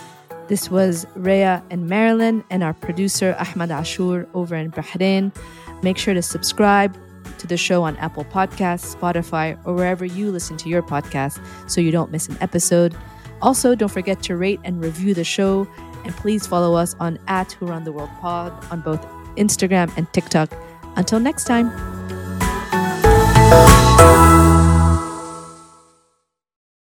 [0.47, 5.36] This was Rhea and Marilyn and our producer Ahmed Ashour over in Bahrain.
[5.82, 6.95] Make sure to subscribe
[7.39, 11.82] to the show on Apple Podcasts, Spotify, or wherever you listen to your podcast so
[11.82, 12.95] you don't miss an episode.
[13.42, 15.68] Also, don't forget to rate and review the show,
[16.04, 19.06] and please follow us on at Who Run the World Pod on both
[19.36, 20.52] Instagram and TikTok.
[20.96, 21.95] Until next time.